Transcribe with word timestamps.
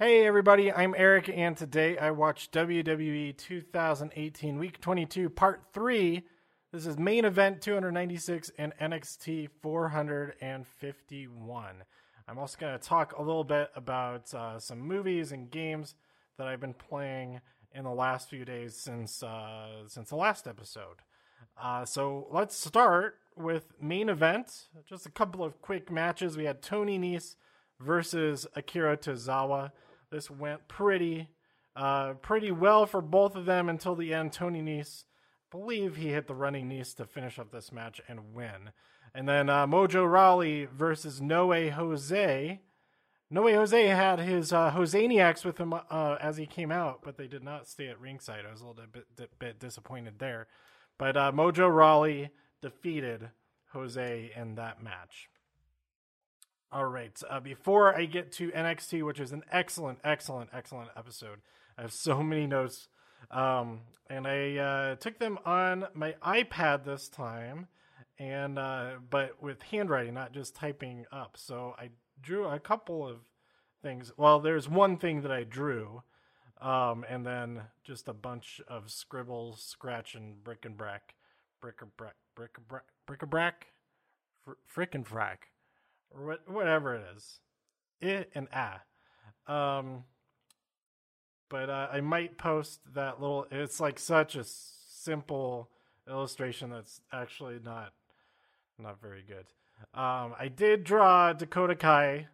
Hey 0.00 0.28
everybody, 0.28 0.72
I'm 0.72 0.94
Eric, 0.96 1.28
and 1.28 1.56
today 1.56 1.98
I 1.98 2.12
watched 2.12 2.52
WWE 2.52 3.36
2018 3.36 4.56
Week 4.56 4.80
22 4.80 5.28
Part 5.28 5.62
3. 5.72 6.22
This 6.72 6.86
is 6.86 6.96
main 6.96 7.24
event 7.24 7.60
296 7.62 8.52
and 8.56 8.72
NXT 8.80 9.48
451. 9.60 11.74
I'm 12.28 12.38
also 12.38 12.56
going 12.60 12.78
to 12.78 12.80
talk 12.88 13.18
a 13.18 13.22
little 13.22 13.42
bit 13.42 13.72
about 13.74 14.32
uh, 14.32 14.60
some 14.60 14.78
movies 14.78 15.32
and 15.32 15.50
games 15.50 15.96
that 16.36 16.46
I've 16.46 16.60
been 16.60 16.74
playing 16.74 17.40
in 17.74 17.82
the 17.82 17.90
last 17.90 18.30
few 18.30 18.44
days 18.44 18.76
since 18.76 19.24
uh, 19.24 19.88
since 19.88 20.10
the 20.10 20.16
last 20.16 20.46
episode. 20.46 20.98
Uh, 21.60 21.84
so 21.84 22.28
let's 22.30 22.56
start 22.56 23.16
with 23.34 23.72
main 23.82 24.08
event. 24.08 24.68
Just 24.88 25.06
a 25.06 25.10
couple 25.10 25.42
of 25.42 25.60
quick 25.60 25.90
matches. 25.90 26.36
We 26.36 26.44
had 26.44 26.62
Tony 26.62 27.00
Nese 27.00 27.34
versus 27.80 28.46
Akira 28.54 28.96
Tozawa. 28.96 29.72
This 30.10 30.30
went 30.30 30.68
pretty 30.68 31.28
uh, 31.76 32.14
pretty 32.14 32.50
well 32.50 32.86
for 32.86 33.00
both 33.00 33.36
of 33.36 33.44
them 33.44 33.68
until 33.68 33.94
the 33.94 34.12
end. 34.12 34.32
Tony 34.32 34.60
Nese, 34.60 35.04
believe 35.50 35.96
he 35.96 36.08
hit 36.08 36.26
the 36.26 36.34
running 36.34 36.68
Nese 36.68 36.94
to 36.96 37.06
finish 37.06 37.38
up 37.38 37.52
this 37.52 37.70
match 37.70 38.00
and 38.08 38.34
win. 38.34 38.72
And 39.14 39.28
then 39.28 39.48
uh, 39.48 39.66
Mojo 39.66 40.10
Rawley 40.10 40.66
versus 40.66 41.20
No 41.20 41.46
Way 41.46 41.68
Jose. 41.70 42.60
No 43.30 43.42
Way 43.42 43.54
Jose 43.54 43.86
had 43.86 44.18
his 44.20 44.52
uh, 44.52 44.70
with 44.74 45.58
him 45.58 45.72
uh, 45.72 46.16
as 46.20 46.36
he 46.36 46.46
came 46.46 46.72
out, 46.72 47.00
but 47.02 47.16
they 47.16 47.26
did 47.26 47.44
not 47.44 47.68
stay 47.68 47.88
at 47.88 48.00
ringside. 48.00 48.44
I 48.46 48.50
was 48.50 48.60
a 48.60 48.66
little 48.66 48.84
bit, 48.90 49.38
bit 49.38 49.60
disappointed 49.60 50.18
there. 50.18 50.48
But 50.98 51.16
uh, 51.16 51.32
Mojo 51.32 51.72
Rawley 51.72 52.30
defeated 52.60 53.30
Jose 53.72 54.32
in 54.34 54.54
that 54.56 54.82
match. 54.82 55.28
All 56.70 56.84
right. 56.84 57.18
Uh, 57.28 57.40
before 57.40 57.96
I 57.96 58.04
get 58.04 58.30
to 58.32 58.50
NXT, 58.50 59.02
which 59.02 59.20
is 59.20 59.32
an 59.32 59.42
excellent, 59.50 60.00
excellent, 60.04 60.50
excellent 60.52 60.90
episode, 60.94 61.38
I 61.78 61.82
have 61.82 61.94
so 61.94 62.22
many 62.22 62.46
notes. 62.46 62.88
Um, 63.30 63.80
and 64.10 64.26
I 64.26 64.56
uh, 64.56 64.96
took 64.96 65.18
them 65.18 65.38
on 65.46 65.86
my 65.94 66.14
iPad 66.22 66.84
this 66.84 67.08
time, 67.08 67.68
and 68.18 68.58
uh, 68.58 68.92
but 69.08 69.42
with 69.42 69.62
handwriting, 69.62 70.12
not 70.12 70.32
just 70.32 70.54
typing 70.54 71.06
up. 71.10 71.36
So 71.36 71.74
I 71.78 71.88
drew 72.20 72.44
a 72.44 72.60
couple 72.60 73.06
of 73.06 73.20
things. 73.82 74.12
Well, 74.18 74.38
there's 74.38 74.68
one 74.68 74.98
thing 74.98 75.22
that 75.22 75.32
I 75.32 75.44
drew, 75.44 76.02
um, 76.60 77.04
and 77.08 77.26
then 77.26 77.62
just 77.82 78.08
a 78.08 78.14
bunch 78.14 78.60
of 78.68 78.90
scribbles, 78.90 79.62
scratch, 79.62 80.14
and 80.14 80.44
brick 80.44 80.66
and 80.66 80.76
brack, 80.76 81.14
brick 81.62 81.80
and 81.80 81.96
brack, 81.96 82.16
brick 82.34 82.52
and 82.56 82.68
brack, 82.68 82.84
brick 83.06 83.22
and 83.22 83.30
brack, 83.30 83.66
fr- 84.44 84.52
frick 84.66 84.94
and 84.94 85.06
frack 85.06 85.38
or 86.10 86.26
what, 86.26 86.48
whatever 86.48 86.94
it 86.94 87.02
is. 87.16 87.40
It 88.00 88.30
and 88.34 88.48
ah. 88.52 88.80
Um, 89.46 90.04
but 91.48 91.70
uh, 91.70 91.88
I 91.92 92.00
might 92.00 92.38
post 92.38 92.80
that 92.94 93.20
little. 93.20 93.46
It's 93.50 93.80
like 93.80 93.98
such 93.98 94.36
a 94.36 94.44
simple 94.44 95.70
illustration 96.08 96.70
that's 96.70 97.00
actually 97.12 97.58
not 97.64 97.92
not 98.78 99.00
very 99.00 99.24
good. 99.26 99.46
Um, 99.98 100.34
I 100.38 100.48
did 100.54 100.84
draw 100.84 101.32
Dakota 101.32 101.74
Kai 101.74 102.28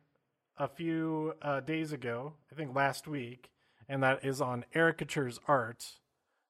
a 0.56 0.68
few 0.68 1.34
uh, 1.42 1.60
days 1.60 1.92
ago, 1.92 2.34
I 2.50 2.54
think 2.54 2.74
last 2.74 3.06
week, 3.06 3.50
and 3.88 4.02
that 4.02 4.24
is 4.24 4.40
on 4.40 4.64
Ericature's 4.74 5.40
Art. 5.48 5.98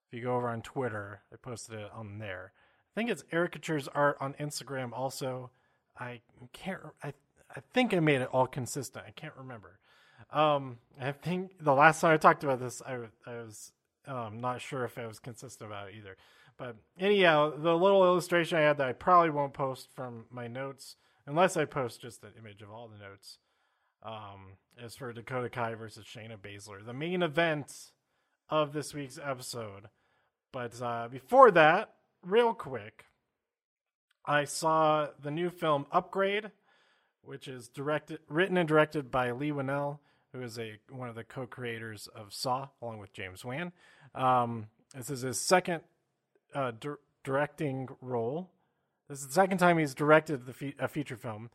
If 0.07 0.19
you 0.19 0.25
go 0.25 0.37
over 0.37 0.49
on 0.49 0.63
Twitter, 0.63 1.23
I 1.33 1.37
posted 1.37 1.79
it 1.79 1.91
on 1.93 2.19
there. 2.19 2.53
I 2.95 3.01
think 3.01 3.11
it's 3.11 3.25
Ericature's 3.33 3.89
Art 3.89 4.17
on 4.21 4.35
Instagram 4.35 4.93
also. 4.93 5.51
I 5.99 6.21
can't. 6.53 6.81
I 7.03 7.15
I 7.55 7.61
think 7.73 7.95
I 7.95 8.01
made 8.01 8.21
it 8.21 8.29
all 8.33 8.47
consistent. 8.47 9.05
I 9.07 9.11
can't 9.13 9.35
remember. 9.37 9.79
Um, 10.33 10.79
I 11.01 11.13
think 11.13 11.53
the 11.61 11.75
last 11.75 12.01
time 12.01 12.13
I 12.13 12.17
talked 12.17 12.43
about 12.43 12.59
this, 12.59 12.83
I, 12.85 12.99
I 13.27 13.35
was 13.37 13.73
um, 14.07 14.41
not 14.41 14.61
sure 14.61 14.85
if 14.85 14.99
I 14.99 15.07
was 15.07 15.21
consistent 15.21 15.71
about 15.71 15.89
it 15.89 15.95
either. 15.97 16.17
But 16.57 16.77
anyhow, 16.99 17.53
the 17.57 17.77
little 17.77 18.05
illustration 18.05 18.59
I 18.59 18.63
had 18.63 18.79
that 18.79 18.89
I 18.89 18.93
probably 18.93 19.31
won't 19.31 19.55
post 19.55 19.89
from 19.95 20.27
my 20.31 20.47
notes, 20.47 20.97
unless 21.27 21.57
I 21.57 21.65
post 21.65 22.01
just 22.01 22.23
an 22.23 22.33
image 22.39 22.63
of 22.63 22.71
all 22.71 22.89
the 22.89 22.99
notes, 22.99 23.39
um, 24.03 24.57
is 24.83 24.97
for 24.97 25.13
Dakota 25.13 25.49
Kai 25.49 25.75
versus 25.75 26.05
Shayna 26.05 26.37
Baszler, 26.37 26.85
the 26.85 26.93
main 26.93 27.23
event 27.23 27.91
of 28.49 28.73
this 28.73 28.95
week's 28.95 29.19
episode. 29.23 29.89
But 30.53 30.81
uh, 30.81 31.09
before 31.11 31.51
that, 31.53 31.95
real 32.23 32.55
quick, 32.55 33.05
I 34.27 34.45
saw 34.45 35.09
the 35.21 35.31
new 35.31 35.51
film 35.51 35.87
Upgrade, 35.93 36.51
which 37.23 37.49
is 37.49 37.69
directed, 37.69 38.21
written 38.29 38.57
and 38.57 38.69
directed 38.69 39.11
by 39.11 39.31
Leigh 39.31 39.53
Whannell, 39.53 39.99
who 40.33 40.43
is 40.43 40.59
a 40.59 40.79
one 40.91 41.09
of 41.09 41.15
the 41.15 41.25
co-creators 41.25 42.09
of 42.09 42.33
Saw, 42.33 42.69
along 42.81 42.99
with 42.99 43.13
James 43.13 43.45
Wan. 43.45 43.73
Um, 44.15 44.69
this 44.95 45.11
is 45.11 45.23
his 45.23 45.41
second 45.41 45.83
uh, 46.55 46.73
di- 46.79 46.95
directing 47.23 47.89
role. 48.01 48.51
This 49.09 49.21
is 49.21 49.29
the 49.29 49.33
second 49.33 49.59
time 49.59 49.79
he's 49.79 49.95
directed 49.95 50.43
fe- 50.55 50.75
a 50.79 50.89
feature 50.89 51.17
film, 51.17 51.51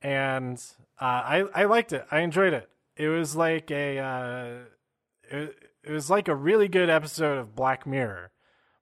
and 0.00 0.62
uh, 1.00 1.04
I 1.04 1.44
I 1.54 1.64
liked 1.64 1.92
it. 1.92 2.06
I 2.10 2.20
enjoyed 2.20 2.52
it. 2.52 2.68
It 2.96 3.08
was 3.08 3.34
like 3.34 3.70
a 3.70 3.98
uh, 3.98 4.54
it, 5.28 5.56
it 5.82 5.90
was 5.90 6.08
like 6.08 6.28
a 6.28 6.34
really 6.34 6.68
good 6.68 6.88
episode 6.88 7.38
of 7.38 7.56
Black 7.56 7.86
Mirror, 7.86 8.30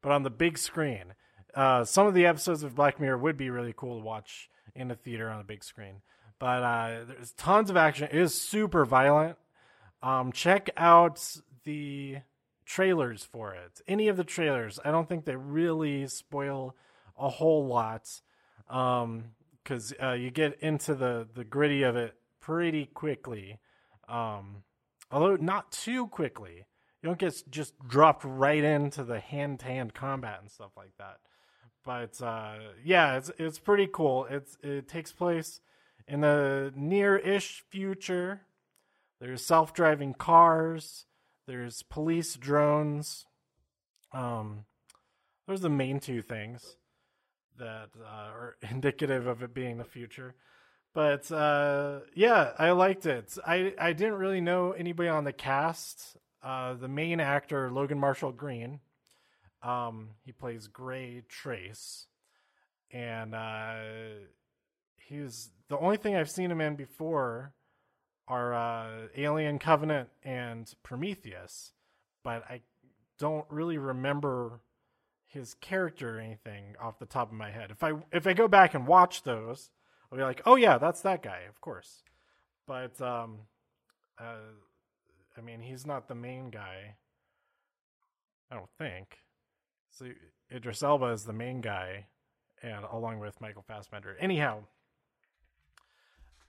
but 0.02 0.12
on 0.12 0.22
the 0.22 0.30
big 0.30 0.58
screen 0.58 1.14
uh, 1.54 1.84
some 1.84 2.06
of 2.06 2.14
the 2.14 2.26
episodes 2.26 2.62
of 2.62 2.74
Black 2.74 3.00
Mirror 3.00 3.18
would 3.18 3.36
be 3.36 3.50
really 3.50 3.74
cool 3.76 3.98
to 3.98 4.04
watch 4.04 4.48
in 4.74 4.90
a 4.90 4.94
theater 4.94 5.28
on 5.28 5.40
a 5.40 5.44
big 5.44 5.64
screen. 5.64 5.96
But 6.38 6.62
uh, 6.62 7.04
there's 7.06 7.32
tons 7.32 7.70
of 7.70 7.76
action. 7.76 8.08
It 8.10 8.18
is 8.18 8.34
super 8.34 8.84
violent. 8.84 9.36
Um, 10.02 10.32
check 10.32 10.70
out 10.76 11.22
the 11.64 12.18
trailers 12.64 13.22
for 13.22 13.54
it. 13.54 13.80
Any 13.86 14.08
of 14.08 14.16
the 14.16 14.24
trailers. 14.24 14.80
I 14.84 14.90
don't 14.90 15.08
think 15.08 15.24
they 15.24 15.36
really 15.36 16.06
spoil 16.06 16.74
a 17.18 17.28
whole 17.28 17.66
lot 17.66 18.08
because 18.66 19.92
um, 19.92 20.06
uh, 20.08 20.12
you 20.12 20.30
get 20.30 20.58
into 20.60 20.94
the, 20.94 21.28
the 21.34 21.44
gritty 21.44 21.82
of 21.82 21.96
it 21.96 22.14
pretty 22.40 22.86
quickly. 22.86 23.58
Um, 24.08 24.62
although 25.10 25.36
not 25.36 25.72
too 25.72 26.06
quickly. 26.06 26.64
You 27.02 27.08
don't 27.08 27.18
get 27.18 27.42
just 27.50 27.78
dropped 27.86 28.24
right 28.24 28.62
into 28.62 29.04
the 29.04 29.20
hand 29.20 29.60
to 29.60 29.66
hand 29.66 29.94
combat 29.94 30.38
and 30.40 30.50
stuff 30.50 30.72
like 30.76 30.92
that 30.98 31.18
but 31.84 32.20
uh, 32.22 32.54
yeah, 32.84 33.16
it's 33.16 33.30
it's 33.38 33.58
pretty 33.58 33.88
cool. 33.90 34.26
It's 34.28 34.56
it 34.62 34.88
takes 34.88 35.12
place 35.12 35.60
in 36.06 36.20
the 36.20 36.72
near-ish 36.76 37.64
future. 37.70 38.42
There's 39.20 39.44
self-driving 39.44 40.14
cars. 40.14 41.06
There's 41.46 41.82
police 41.82 42.36
drones. 42.36 43.26
Um, 44.12 44.64
those 45.46 45.60
are 45.60 45.62
the 45.62 45.70
main 45.70 46.00
two 46.00 46.22
things 46.22 46.76
that 47.58 47.90
uh, 48.00 48.06
are 48.06 48.56
indicative 48.70 49.26
of 49.26 49.42
it 49.42 49.54
being 49.54 49.78
the 49.78 49.84
future. 49.84 50.34
But 50.92 51.30
uh, 51.30 52.00
yeah, 52.14 52.52
I 52.58 52.72
liked 52.72 53.06
it. 53.06 53.36
I 53.46 53.74
I 53.78 53.92
didn't 53.92 54.14
really 54.14 54.40
know 54.40 54.72
anybody 54.72 55.08
on 55.08 55.24
the 55.24 55.32
cast. 55.32 56.16
Uh, 56.42 56.74
the 56.74 56.88
main 56.88 57.20
actor 57.20 57.70
Logan 57.70 57.98
Marshall 57.98 58.32
Green 58.32 58.80
um, 59.62 60.10
he 60.24 60.32
plays 60.32 60.66
Gray 60.66 61.22
Trace, 61.28 62.06
and 62.90 63.34
uh, 63.34 63.74
he's 64.96 65.50
the 65.68 65.78
only 65.78 65.96
thing 65.96 66.16
I've 66.16 66.30
seen 66.30 66.50
him 66.50 66.60
in 66.60 66.76
before 66.76 67.54
are 68.26 68.54
uh, 68.54 69.08
Alien 69.16 69.58
Covenant 69.58 70.08
and 70.22 70.72
Prometheus, 70.82 71.72
but 72.22 72.44
I 72.48 72.60
don't 73.18 73.46
really 73.50 73.76
remember 73.76 74.60
his 75.26 75.54
character 75.54 76.16
or 76.16 76.20
anything 76.20 76.74
off 76.80 76.98
the 76.98 77.06
top 77.06 77.28
of 77.28 77.34
my 77.34 77.50
head. 77.50 77.70
If 77.70 77.82
I 77.82 77.92
if 78.12 78.26
I 78.26 78.32
go 78.32 78.48
back 78.48 78.74
and 78.74 78.86
watch 78.86 79.22
those, 79.22 79.70
I'll 80.10 80.18
be 80.18 80.24
like, 80.24 80.42
oh 80.46 80.56
yeah, 80.56 80.78
that's 80.78 81.02
that 81.02 81.22
guy, 81.22 81.42
of 81.48 81.60
course. 81.60 82.02
But 82.66 83.00
um, 83.00 83.38
uh, 84.18 84.54
I 85.36 85.40
mean, 85.40 85.60
he's 85.60 85.86
not 85.86 86.08
the 86.08 86.14
main 86.14 86.50
guy. 86.50 86.94
I 88.50 88.56
don't 88.56 88.70
think. 88.78 89.18
So 89.90 90.06
Idris 90.52 90.82
Elba 90.82 91.06
is 91.06 91.24
the 91.24 91.32
main 91.32 91.60
guy, 91.60 92.06
and 92.62 92.84
along 92.90 93.18
with 93.18 93.40
Michael 93.40 93.64
Fassbender. 93.66 94.16
Anyhow, 94.18 94.64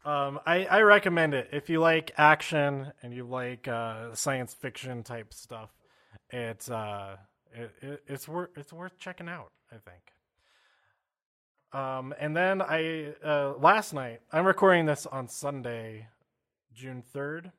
um, 0.04 0.40
I, 0.46 0.66
I 0.66 0.82
recommend 0.82 1.34
it 1.34 1.50
if 1.52 1.70
you 1.70 1.80
like 1.80 2.12
action 2.18 2.92
and 3.04 3.14
you 3.14 3.24
like 3.24 3.68
uh, 3.68 4.16
science 4.16 4.54
fiction 4.54 5.04
type 5.04 5.34
stuff. 5.34 5.70
It's 6.30 6.70
uh, 6.70 7.18
it, 7.54 7.72
it, 7.82 8.04
it's 8.08 8.28
worth 8.28 8.50
it's 8.56 8.74
worth 8.74 8.98
checking 8.98 9.30
out. 9.30 9.52
I 9.72 9.78
think. 9.78 10.02
Um, 11.74 12.14
and 12.20 12.36
then 12.36 12.62
I 12.62 13.14
uh, 13.24 13.54
last 13.60 13.94
night 13.94 14.22
I'm 14.32 14.46
recording 14.46 14.86
this 14.86 15.06
on 15.06 15.28
Sunday, 15.28 16.08
June 16.74 17.04
third. 17.14 17.52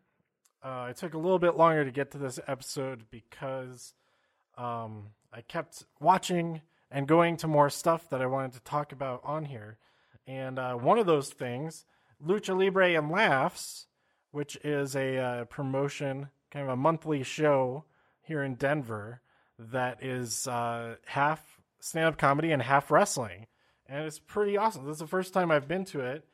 Uh, 0.63 0.89
it 0.91 0.97
took 0.97 1.15
a 1.15 1.19
little 1.19 1.39
bit 1.39 1.57
longer 1.57 1.85
to 1.85 1.91
get 1.91 2.11
to 2.13 2.19
this 2.19 2.39
episode 2.47 3.05
because 3.11 3.95
um, 4.57 5.09
I 5.33 5.41
kept 5.41 5.85
watching 6.01 6.63
and 6.91 7.09
going 7.09 7.37
to 7.39 7.49
more 7.49 7.71
stuff 7.71 8.09
that 8.11 8.21
I 8.21 8.27
wanted 8.27 8.53
to 8.53 8.61
talk 8.61 8.93
about 8.93 9.23
on 9.25 9.47
here. 9.47 9.79
And 10.27 10.59
uh, 10.59 10.75
one 10.75 10.99
of 10.99 11.07
those 11.07 11.31
things, 11.31 11.87
Lucha 12.25 12.57
Libre 12.57 12.97
and 12.97 13.11
Laughs, 13.11 13.87
which 14.31 14.57
is 14.63 14.95
a 14.95 15.19
uh, 15.19 15.45
promotion, 15.47 16.29
kind 16.51 16.65
of 16.65 16.73
a 16.73 16.77
monthly 16.77 17.23
show 17.23 17.85
here 18.21 18.43
in 18.43 18.55
Denver 18.55 19.21
that 19.59 20.03
is 20.03 20.47
uh, 20.47 20.97
half 21.07 21.41
stand 21.81 22.07
up 22.07 22.19
comedy 22.19 22.53
and 22.53 22.63
half 22.63 22.91
wrestling. 22.91 23.47
And 23.87 24.05
it's 24.05 24.19
pretty 24.19 24.57
awesome. 24.57 24.85
This 24.85 24.95
is 24.95 25.01
the 25.01 25.07
first 25.07 25.35
time 25.35 25.51
I've 25.51 25.69
been 25.69 25.85
to 25.87 26.01
it. 26.01 26.25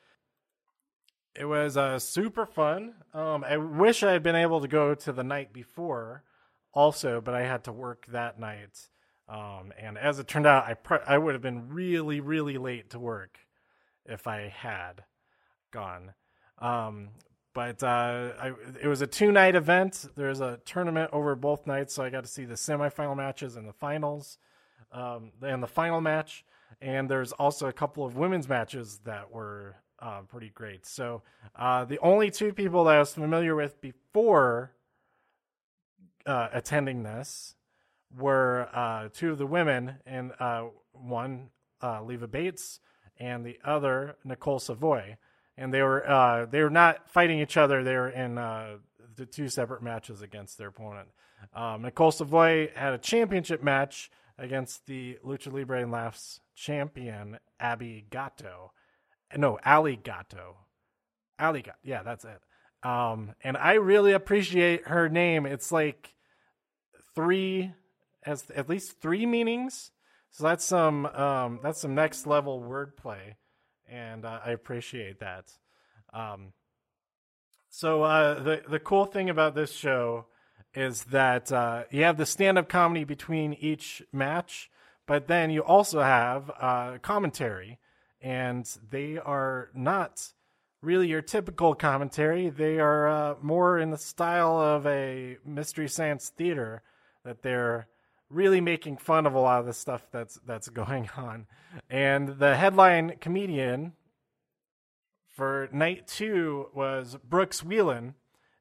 It 1.34 1.44
was 1.44 1.76
uh, 1.76 1.98
super 1.98 2.46
fun. 2.46 2.94
Um, 3.14 3.44
I 3.44 3.56
wish 3.56 4.02
I 4.02 4.12
had 4.12 4.22
been 4.22 4.36
able 4.36 4.60
to 4.60 4.68
go 4.68 4.94
to 4.94 5.12
the 5.12 5.22
night 5.22 5.52
before 5.52 6.24
also, 6.72 7.20
but 7.20 7.34
I 7.34 7.42
had 7.42 7.64
to 7.64 7.72
work 7.72 8.06
that 8.08 8.38
night. 8.38 8.88
Um, 9.28 9.72
and 9.78 9.98
as 9.98 10.18
it 10.18 10.26
turned 10.26 10.46
out, 10.46 10.64
I, 10.64 10.98
I 11.06 11.18
would 11.18 11.34
have 11.34 11.42
been 11.42 11.68
really, 11.68 12.20
really 12.20 12.56
late 12.56 12.90
to 12.90 12.98
work 12.98 13.38
if 14.06 14.26
I 14.26 14.48
had 14.48 15.04
gone. 15.70 16.14
Um, 16.58 17.10
but 17.54 17.82
uh, 17.82 18.32
I, 18.40 18.52
it 18.80 18.86
was 18.86 19.02
a 19.02 19.06
two 19.06 19.32
night 19.32 19.54
event. 19.54 20.06
There's 20.16 20.40
a 20.40 20.60
tournament 20.64 21.10
over 21.12 21.34
both 21.34 21.66
nights, 21.66 21.94
so 21.94 22.04
I 22.04 22.10
got 22.10 22.24
to 22.24 22.30
see 22.30 22.44
the 22.44 22.54
semifinal 22.54 23.16
matches 23.16 23.56
and 23.56 23.68
the 23.68 23.72
finals, 23.72 24.38
um, 24.92 25.32
and 25.42 25.62
the 25.62 25.66
final 25.66 26.00
match. 26.00 26.44
And 26.80 27.10
there's 27.10 27.32
also 27.32 27.66
a 27.66 27.72
couple 27.72 28.04
of 28.04 28.16
women's 28.16 28.48
matches 28.48 29.00
that 29.04 29.32
were 29.32 29.76
uh, 30.00 30.20
pretty 30.28 30.50
great. 30.50 30.86
So 30.86 31.22
uh, 31.56 31.84
the 31.84 31.98
only 31.98 32.30
two 32.30 32.52
people 32.52 32.84
that 32.84 32.94
I 32.94 32.98
was 33.00 33.12
familiar 33.12 33.56
with 33.56 33.80
before 33.80 34.72
uh, 36.26 36.48
attending 36.52 37.02
this 37.02 37.54
were 38.16 38.68
uh, 38.72 39.08
two 39.12 39.32
of 39.32 39.38
the 39.38 39.46
women, 39.46 39.96
and 40.06 40.32
uh, 40.40 40.64
one 40.92 41.50
uh, 41.82 42.02
Leva 42.02 42.26
Bates, 42.26 42.80
and 43.18 43.44
the 43.44 43.58
other 43.64 44.16
Nicole 44.24 44.58
Savoy 44.58 45.16
and 45.58 45.74
they 45.74 45.82
were 45.82 46.08
uh, 46.08 46.46
they 46.46 46.62
were 46.62 46.70
not 46.70 47.10
fighting 47.10 47.40
each 47.40 47.56
other. 47.56 47.82
They 47.82 47.96
were 47.96 48.08
in 48.08 48.38
uh, 48.38 48.76
the 49.16 49.26
two 49.26 49.48
separate 49.48 49.82
matches 49.82 50.22
against 50.22 50.56
their 50.56 50.68
opponent. 50.68 51.08
Um, 51.52 51.82
Nicole 51.82 52.12
Savoy 52.12 52.70
had 52.74 52.94
a 52.94 52.98
championship 52.98 53.62
match 53.62 54.10
against 54.38 54.86
the 54.86 55.18
Lucha 55.26 55.52
Libre 55.52 55.82
and 55.82 55.90
Laughs 55.90 56.40
champion 56.54 57.38
Abby 57.58 58.06
Gatto. 58.08 58.72
No, 59.36 59.58
Ali 59.66 59.96
Gatto. 59.96 60.56
Ali 61.38 61.62
Gatto. 61.62 61.78
Yeah, 61.82 62.02
that's 62.04 62.24
it. 62.24 62.40
Um, 62.82 63.34
and 63.42 63.56
I 63.56 63.74
really 63.74 64.12
appreciate 64.12 64.86
her 64.86 65.08
name. 65.08 65.46
It's 65.46 65.72
like 65.72 66.14
three, 67.14 67.72
has 68.22 68.48
at 68.54 68.68
least 68.68 69.00
three 69.00 69.26
meanings. 69.26 69.90
So 70.30 70.44
that's 70.44 70.64
some 70.64 71.06
um, 71.06 71.60
that's 71.62 71.80
some 71.80 71.94
next 71.94 72.26
level 72.26 72.60
wordplay 72.60 73.34
and 73.88 74.24
uh, 74.24 74.40
I 74.44 74.50
appreciate 74.50 75.20
that. 75.20 75.46
Um, 76.12 76.52
so 77.70 78.02
uh, 78.02 78.42
the 78.42 78.62
the 78.68 78.78
cool 78.78 79.04
thing 79.04 79.30
about 79.30 79.54
this 79.54 79.72
show 79.72 80.26
is 80.74 81.04
that 81.04 81.50
uh, 81.50 81.84
you 81.90 82.02
have 82.04 82.16
the 82.16 82.26
stand 82.26 82.58
up 82.58 82.68
comedy 82.68 83.04
between 83.04 83.54
each 83.54 84.02
match, 84.12 84.70
but 85.06 85.26
then 85.26 85.50
you 85.50 85.62
also 85.62 86.00
have 86.00 86.50
uh, 86.60 86.98
commentary, 87.02 87.78
and 88.20 88.68
they 88.90 89.18
are 89.18 89.70
not 89.74 90.28
really 90.80 91.08
your 91.08 91.22
typical 91.22 91.74
commentary. 91.74 92.50
They 92.50 92.78
are 92.78 93.08
uh, 93.08 93.34
more 93.42 93.78
in 93.78 93.90
the 93.90 93.98
style 93.98 94.58
of 94.58 94.86
a 94.86 95.38
mystery 95.44 95.88
science 95.88 96.30
theater 96.30 96.82
that 97.24 97.42
they're 97.42 97.88
really 98.30 98.60
making 98.60 98.98
fun 98.98 99.26
of 99.26 99.34
a 99.34 99.38
lot 99.38 99.60
of 99.60 99.66
the 99.66 99.72
stuff 99.72 100.06
that's 100.12 100.38
that's 100.46 100.68
going 100.68 101.08
on. 101.16 101.46
And 101.90 102.38
the 102.38 102.56
headline 102.56 103.16
comedian 103.20 103.92
for 105.28 105.68
night 105.72 106.06
two 106.06 106.66
was 106.74 107.16
Brooks 107.28 107.62
Wheelan. 107.62 108.14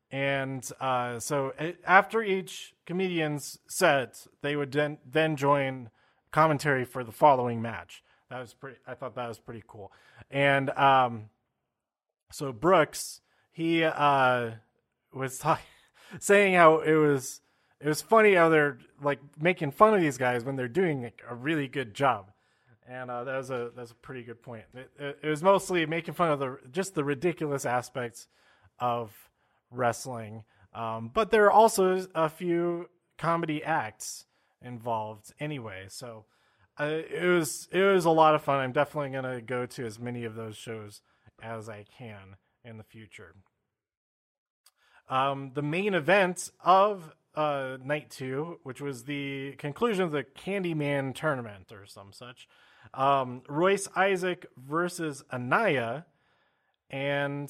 And 0.10 0.70
uh, 0.80 1.20
so 1.20 1.52
it, 1.60 1.80
after 1.86 2.24
each 2.24 2.74
comedian's 2.86 3.60
set, 3.68 4.26
they 4.42 4.56
would 4.56 4.72
then 4.72 5.00
then 5.06 5.36
join 5.36 5.90
commentary 6.32 6.86
for 6.86 7.04
the 7.04 7.12
following 7.12 7.62
match. 7.62 8.04
That 8.30 8.40
was 8.40 8.54
pretty. 8.54 8.78
I 8.88 8.94
thought 8.94 9.16
that 9.16 9.28
was 9.28 9.40
pretty 9.40 9.64
cool. 9.68 9.92
And 10.32 10.70
um, 10.72 11.30
so 12.32 12.52
Brooks, 12.52 13.22
he 13.52 13.84
uh, 13.84 14.52
was 15.14 15.44
saying 16.20 16.56
how 16.56 16.80
it 16.80 16.96
was 16.96 17.42
it 17.80 17.88
was 17.88 18.02
funny 18.02 18.34
how 18.34 18.50
they're 18.50 18.80
like 19.02 19.20
making 19.40 19.72
fun 19.72 19.94
of 19.94 20.02
these 20.02 20.18
guys 20.18 20.44
when 20.44 20.56
they're 20.56 20.68
doing 20.68 21.04
like, 21.04 21.22
a 21.30 21.36
really 21.36 21.68
good 21.68 21.94
job, 21.94 22.32
and 22.88 23.12
uh, 23.12 23.24
that 23.24 23.38
was 23.38 23.50
a 23.50 23.72
that's 23.76 23.92
a 23.92 23.96
pretty 23.96 24.24
good 24.24 24.42
point. 24.42 24.64
It, 24.74 24.90
it, 25.00 25.20
it, 25.24 25.30
was 25.30 25.44
mostly 25.44 25.86
making 25.86 26.14
fun 26.16 26.32
of 26.32 26.40
the 26.40 26.58
just 26.72 26.96
the 26.96 27.04
ridiculous 27.04 27.66
aspects 27.66 28.28
of 28.80 29.12
wrestling, 29.70 30.44
um, 30.74 31.12
but 31.14 31.32
there 31.32 31.46
are 31.46 31.52
also 31.52 32.06
a 32.16 32.30
few 32.30 32.90
comedy 33.18 33.64
acts 33.64 34.26
involved 34.62 35.34
anyway. 35.40 35.86
So 35.90 36.26
uh, 36.80 36.86
it 36.86 37.28
was 37.28 37.68
it 37.72 37.82
was 37.82 38.06
a 38.06 38.12
lot 38.12 38.36
of 38.36 38.42
fun. 38.42 38.60
I'm 38.60 38.72
definitely 38.72 39.12
gonna 39.12 39.42
go 39.42 39.66
to 39.68 39.86
as 39.86 40.00
many 40.00 40.24
of 40.24 40.36
those 40.36 40.56
shows 40.56 41.02
as 41.42 41.70
I 41.70 41.86
can 41.98 42.36
in 42.64 42.78
the 42.78 42.84
future. 42.84 43.36
Um, 45.10 45.52
the 45.54 45.62
main 45.62 45.94
event 45.94 46.52
of 46.64 47.14
uh, 47.36 47.78
night 47.84 48.10
two, 48.10 48.60
which 48.64 48.82
was 48.82 49.04
the 49.04 49.54
conclusion 49.58 50.04
of 50.04 50.12
the 50.12 50.24
Candyman 50.24 51.14
tournament 51.16 51.72
or 51.72 51.86
some 51.86 52.12
such. 52.12 52.48
Um, 52.94 53.44
Royce 53.48 53.88
Isaac 53.96 54.48
versus 54.58 55.24
Anaya, 55.32 56.06
and 56.90 57.50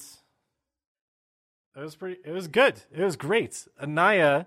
it 1.76 1.80
was 1.80 1.96
pretty. 1.96 2.20
It 2.24 2.32
was 2.32 2.48
good. 2.48 2.82
It 2.92 3.02
was 3.02 3.16
great. 3.16 3.66
Anaya 3.82 4.46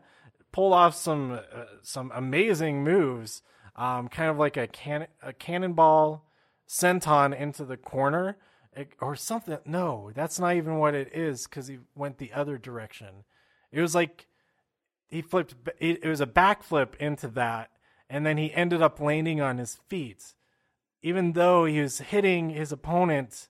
pulled 0.52 0.74
off 0.74 0.96
some 0.96 1.32
uh, 1.32 1.66
some 1.82 2.12
amazing 2.14 2.84
moves, 2.84 3.42
um, 3.76 4.10
kind 4.10 4.30
of 4.30 4.38
like 4.38 4.58
a 4.58 4.68
can 4.68 5.08
a 5.24 5.34
cannonball 5.34 6.26
senton 6.68 7.38
into 7.38 7.66
the 7.66 7.78
corner 7.78 8.38
or 9.00 9.16
something. 9.16 9.58
No, 9.66 10.12
that's 10.14 10.40
not 10.40 10.56
even 10.56 10.78
what 10.78 10.96
it 10.96 11.12
is 11.14 11.46
because 11.46 11.68
he 11.68 11.80
went 11.96 12.18
the 12.18 12.34
other 12.34 12.58
direction. 12.58 13.24
It 13.72 13.82
was 13.82 13.96
like 13.96 14.28
he 15.10 15.22
flipped. 15.22 15.56
It, 15.80 16.06
was 16.06 16.22
a 16.22 16.26
backflip 16.28 16.96
into 16.96 17.28
that, 17.30 17.70
and 18.10 18.26
then 18.26 18.38
he 18.38 18.54
ended 18.54 18.82
up 18.82 19.00
landing 19.00 19.42
on 19.42 19.58
his 19.58 19.76
feet, 19.88 20.34
even 21.02 21.34
though 21.34 21.66
he 21.66 21.82
was 21.82 22.00
hitting 22.00 22.50
his 22.52 22.72
opponent. 22.72 23.50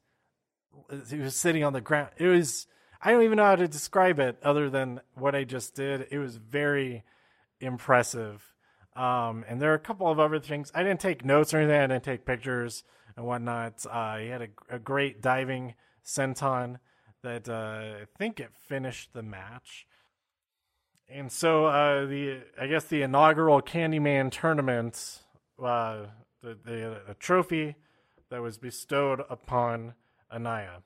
He 1.09 1.17
was 1.17 1.35
sitting 1.35 1.63
on 1.63 1.73
the 1.73 1.81
ground. 1.81 2.09
It 2.17 2.27
was. 2.27 2.67
I 3.03 3.11
don't 3.11 3.23
even 3.23 3.37
know 3.37 3.45
how 3.45 3.55
to 3.55 3.67
describe 3.67 4.19
it 4.19 4.37
other 4.43 4.69
than 4.69 5.01
what 5.15 5.33
I 5.33 5.43
just 5.43 5.75
did. 5.75 6.07
It 6.11 6.19
was 6.19 6.37
very 6.37 7.03
impressive. 7.59 8.53
Um, 8.95 9.45
and 9.47 9.61
there 9.61 9.71
are 9.71 9.75
a 9.75 9.79
couple 9.79 10.07
of 10.07 10.19
other 10.19 10.39
things. 10.39 10.71
I 10.75 10.83
didn't 10.83 10.99
take 10.99 11.25
notes 11.25 11.53
or 11.53 11.57
anything. 11.57 11.81
I 11.81 11.87
didn't 11.87 12.03
take 12.03 12.25
pictures 12.25 12.83
and 13.21 13.27
whatnot. 13.27 13.85
Uh, 13.89 14.17
he 14.17 14.27
had 14.27 14.41
a, 14.41 14.75
a, 14.75 14.79
great 14.79 15.21
diving 15.21 15.75
senton 16.05 16.79
that 17.23 17.47
uh, 17.47 18.01
I 18.01 18.05
think 18.17 18.39
it 18.39 18.51
finished 18.67 19.13
the 19.13 19.23
match 19.23 19.85
and 21.13 21.31
so 21.31 21.65
uh, 21.65 22.05
the 22.05 22.41
I 22.59 22.67
guess 22.67 22.85
the 22.85 23.01
inaugural 23.01 23.61
Candyman 23.61 24.31
tournament, 24.31 25.19
uh, 25.61 26.05
the, 26.41 26.57
the, 26.63 27.15
trophy 27.19 27.75
that 28.29 28.41
was 28.41 28.57
bestowed 28.57 29.21
upon 29.29 29.93
Anaya. 30.33 30.83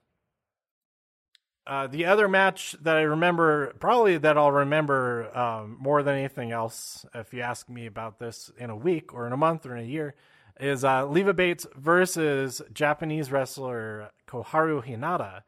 Uh, 1.67 1.87
the 1.87 2.05
other 2.05 2.27
match 2.27 2.75
that 2.81 2.95
I 2.95 3.01
remember, 3.01 3.73
probably 3.79 4.17
that 4.17 4.37
I'll 4.37 4.51
remember 4.51 5.35
um, 5.35 5.77
more 5.79 6.03
than 6.03 6.15
anything 6.15 6.51
else, 6.51 7.05
if 7.13 7.33
you 7.33 7.41
ask 7.41 7.69
me 7.69 7.85
about 7.85 8.19
this 8.19 8.51
in 8.57 8.69
a 8.69 8.75
week 8.75 9.13
or 9.13 9.25
in 9.25 9.33
a 9.33 9.37
month 9.37 9.65
or 9.65 9.75
in 9.75 9.83
a 9.83 9.87
year, 9.87 10.15
is 10.59 10.83
uh, 10.83 11.05
Leva 11.05 11.33
Bates 11.33 11.65
versus 11.75 12.62
Japanese 12.74 13.31
wrestler 13.31 14.12
Koharu 14.27 14.85
Hinata. 14.85 15.43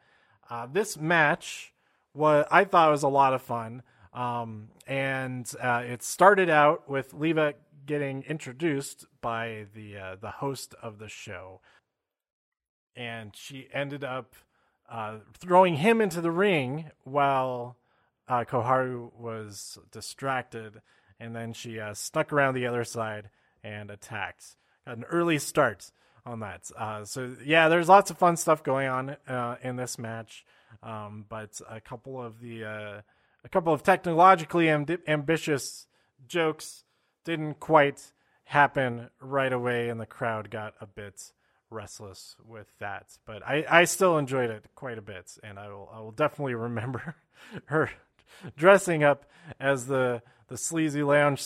Uh, 0.49 0.67
this 0.71 0.97
match 0.97 1.73
was 2.13 2.45
I 2.51 2.63
thought 2.63 2.91
was 2.91 3.03
a 3.03 3.07
lot 3.07 3.33
of 3.33 3.41
fun. 3.41 3.83
Um, 4.13 4.69
and 4.87 5.51
uh, 5.61 5.83
it 5.85 6.01
started 6.01 6.49
out 6.49 6.89
with 6.89 7.13
Leva 7.13 7.53
getting 7.85 8.23
introduced 8.23 9.05
by 9.21 9.65
the 9.75 9.97
uh, 9.97 10.15
the 10.19 10.31
host 10.31 10.73
of 10.81 10.97
the 10.97 11.07
show, 11.07 11.61
and 12.95 13.35
she 13.35 13.67
ended 13.71 14.03
up 14.03 14.33
uh, 14.89 15.17
throwing 15.37 15.75
him 15.75 16.01
into 16.01 16.21
the 16.21 16.31
ring 16.31 16.91
while 17.03 17.77
uh, 18.27 18.43
Koharu 18.43 19.13
was 19.13 19.77
distracted, 19.91 20.81
and 21.19 21.35
then 21.35 21.53
she 21.53 21.79
uh, 21.79 21.93
snuck 21.93 22.33
around 22.33 22.55
the 22.55 22.65
other 22.65 22.83
side 22.83 23.29
and 23.63 23.91
attacked. 23.91 24.55
An 24.87 25.03
early 25.05 25.37
start 25.39 25.91
on 26.25 26.39
that. 26.39 26.69
Uh, 26.77 27.05
so 27.05 27.35
yeah, 27.45 27.69
there's 27.69 27.89
lots 27.89 28.11
of 28.11 28.17
fun 28.17 28.37
stuff 28.37 28.63
going 28.63 28.87
on 28.87 29.17
in 29.61 29.75
this 29.75 29.97
match, 29.99 30.45
um, 30.81 31.25
but 31.27 31.61
a 31.69 31.79
couple 31.81 32.21
of 32.21 32.39
the 32.39 32.63
a 32.63 33.49
couple 33.49 33.73
of 33.73 33.83
technologically 33.83 34.65
amb- 34.65 34.99
ambitious 35.07 35.87
jokes 36.27 36.83
didn't 37.23 37.59
quite 37.59 38.11
happen 38.45 39.09
right 39.19 39.51
away, 39.51 39.89
and 39.89 39.99
the 39.99 40.05
crowd 40.05 40.49
got 40.49 40.73
a 40.79 40.85
bit 40.85 41.31
restless 41.69 42.35
with 42.45 42.67
that. 42.79 43.17
But 43.25 43.45
I, 43.45 43.65
I 43.69 43.83
still 43.83 44.17
enjoyed 44.17 44.49
it 44.49 44.65
quite 44.75 44.97
a 44.97 45.01
bit, 45.01 45.37
and 45.43 45.59
I 45.59 45.69
will 45.69 45.89
I 45.93 45.99
will 45.99 46.11
definitely 46.11 46.55
remember 46.69 47.15
her 47.65 47.89
dressing 48.55 49.03
up 49.03 49.25
as 49.59 49.87
the 49.87 50.21
the 50.47 50.57
sleazy 50.57 51.03
lounge 51.03 51.45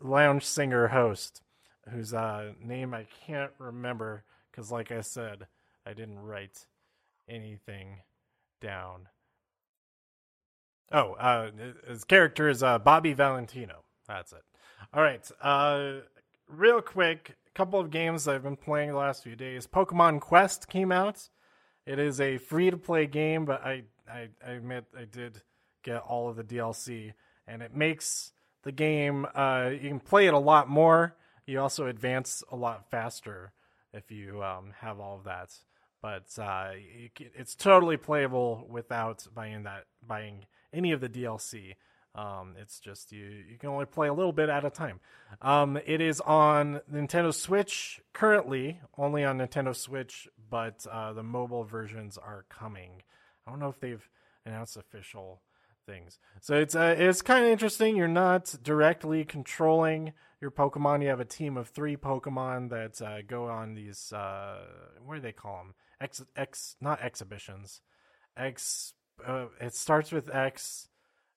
lounge 0.00 0.44
singer 0.44 0.88
host, 0.88 1.42
whose 1.90 2.14
uh, 2.14 2.52
name 2.62 2.94
I 2.94 3.06
can't 3.26 3.52
remember 3.58 4.24
because, 4.50 4.70
like 4.70 4.90
I 4.92 5.00
said, 5.00 5.46
I 5.86 5.92
didn't 5.92 6.18
write 6.18 6.66
anything 7.28 8.00
down. 8.60 9.08
Oh, 10.90 11.12
uh, 11.14 11.50
his 11.86 12.04
character 12.04 12.48
is 12.48 12.62
uh, 12.62 12.78
Bobby 12.78 13.12
Valentino. 13.12 13.84
That's 14.06 14.32
it. 14.32 14.42
All 14.92 15.02
right. 15.02 15.30
Uh, 15.42 16.00
real 16.48 16.80
quick, 16.80 17.36
a 17.46 17.50
couple 17.50 17.78
of 17.78 17.90
games 17.90 18.26
I've 18.26 18.42
been 18.42 18.56
playing 18.56 18.90
the 18.90 18.96
last 18.96 19.22
few 19.22 19.36
days. 19.36 19.66
Pokemon 19.66 20.20
Quest 20.20 20.68
came 20.68 20.90
out. 20.90 21.28
It 21.84 21.98
is 21.98 22.20
a 22.20 22.38
free 22.38 22.70
to 22.70 22.76
play 22.76 23.06
game, 23.06 23.44
but 23.44 23.64
I, 23.64 23.82
I, 24.10 24.28
I 24.46 24.52
admit 24.52 24.86
I 24.96 25.04
did 25.04 25.42
get 25.82 26.02
all 26.02 26.28
of 26.28 26.36
the 26.36 26.44
DLC, 26.44 27.12
and 27.46 27.62
it 27.62 27.74
makes 27.74 28.32
the 28.62 28.72
game. 28.72 29.26
Uh, 29.34 29.70
you 29.72 29.88
can 29.88 30.00
play 30.00 30.26
it 30.26 30.34
a 30.34 30.38
lot 30.38 30.68
more. 30.68 31.16
You 31.48 31.60
also 31.62 31.86
advance 31.86 32.42
a 32.52 32.56
lot 32.56 32.90
faster 32.90 33.52
if 33.94 34.10
you 34.10 34.44
um, 34.44 34.74
have 34.80 35.00
all 35.00 35.16
of 35.16 35.24
that. 35.24 35.54
But 36.02 36.26
uh, 36.38 36.72
it's 37.18 37.54
totally 37.54 37.96
playable 37.96 38.66
without 38.68 39.26
buying 39.34 39.62
that 39.62 39.86
buying 40.06 40.44
any 40.74 40.92
of 40.92 41.00
the 41.00 41.08
DLC. 41.08 41.76
Um, 42.14 42.54
it's 42.60 42.78
just 42.80 43.12
you 43.12 43.24
you 43.50 43.56
can 43.58 43.70
only 43.70 43.86
play 43.86 44.08
a 44.08 44.12
little 44.12 44.32
bit 44.32 44.50
at 44.50 44.66
a 44.66 44.70
time. 44.70 45.00
Um, 45.40 45.78
it 45.86 46.02
is 46.02 46.20
on 46.20 46.82
Nintendo 46.92 47.32
Switch 47.32 48.02
currently, 48.12 48.80
only 48.98 49.24
on 49.24 49.38
Nintendo 49.38 49.74
Switch, 49.74 50.28
but 50.50 50.86
uh, 50.92 51.14
the 51.14 51.22
mobile 51.22 51.64
versions 51.64 52.18
are 52.18 52.44
coming. 52.50 53.02
I 53.46 53.50
don't 53.50 53.58
know 53.58 53.70
if 53.70 53.80
they've 53.80 54.06
announced 54.44 54.76
official 54.76 55.40
things. 55.88 56.18
So 56.40 56.54
it's 56.54 56.74
uh, 56.74 56.94
it's 56.96 57.22
kind 57.22 57.44
of 57.44 57.50
interesting. 57.50 57.96
You're 57.96 58.08
not 58.08 58.54
directly 58.62 59.24
controlling 59.24 60.12
your 60.40 60.50
Pokemon. 60.50 61.02
You 61.02 61.08
have 61.08 61.20
a 61.20 61.24
team 61.24 61.56
of 61.56 61.68
three 61.68 61.96
Pokemon 61.96 62.70
that 62.70 63.02
uh, 63.04 63.22
go 63.26 63.48
on 63.48 63.74
these 63.74 64.12
uh, 64.12 64.58
what 65.04 65.16
do 65.16 65.20
they 65.20 65.32
call 65.32 65.56
them? 65.58 65.74
Ex 66.00 66.22
ex 66.36 66.76
not 66.80 67.00
exhibitions. 67.02 67.80
Ex. 68.36 68.92
Uh, 69.26 69.46
it 69.60 69.74
starts 69.74 70.12
with 70.12 70.32
X 70.32 70.88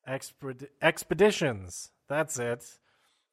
exped- 0.07 0.67
expeditions. 0.81 1.89
That's 2.07 2.37
it. 2.37 2.63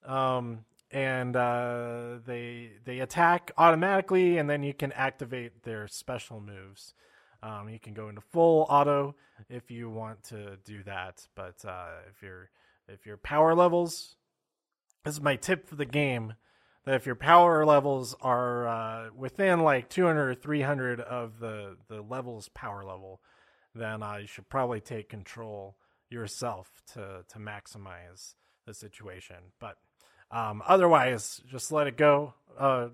Um, 0.07 0.65
and 0.91 1.37
uh, 1.37 2.21
they 2.25 2.71
they 2.85 3.01
attack 3.01 3.51
automatically, 3.59 4.39
and 4.39 4.49
then 4.49 4.63
you 4.63 4.73
can 4.73 4.93
activate 4.93 5.65
their 5.65 5.87
special 5.89 6.41
moves. 6.41 6.95
Um, 7.43 7.69
you 7.69 7.79
can 7.79 7.95
go 7.95 8.09
into 8.09 8.21
full 8.21 8.67
auto 8.69 9.15
if 9.49 9.71
you 9.71 9.89
want 9.89 10.25
to 10.25 10.57
do 10.65 10.83
that, 10.85 11.27
but 11.35 11.65
uh, 11.65 11.89
if 12.11 12.23
your 12.23 12.51
if 12.89 13.07
your 13.07 13.17
power 13.17 13.55
levels, 13.55 14.17
this 15.05 15.15
is 15.15 15.21
my 15.21 15.37
tip 15.37 15.69
for 15.69 15.77
the 15.77 15.87
game. 15.87 16.35
That 16.85 16.95
if 16.95 17.07
your 17.07 17.17
power 17.17 17.67
levels 17.67 18.17
are 18.23 18.67
uh, 18.67 19.11
within 19.15 19.61
like 19.61 19.91
200 19.91 20.31
or 20.31 20.35
300 20.35 21.01
of 21.01 21.39
the 21.39 21.77
the 21.89 22.01
level's 22.01 22.49
power 22.49 22.85
level, 22.85 23.21
then 23.75 24.03
uh, 24.03 24.17
you 24.17 24.27
should 24.27 24.49
probably 24.49 24.81
take 24.81 25.09
control 25.09 25.77
yourself 26.11 26.83
to 26.95 27.25
to 27.29 27.39
maximize 27.39 28.35
the 28.67 28.75
situation. 28.75 29.37
But 29.61 29.77
um, 30.31 30.63
otherwise, 30.67 31.41
just 31.47 31.71
let 31.71 31.87
it 31.87 31.97
go 31.97 32.35
uh, 32.59 32.89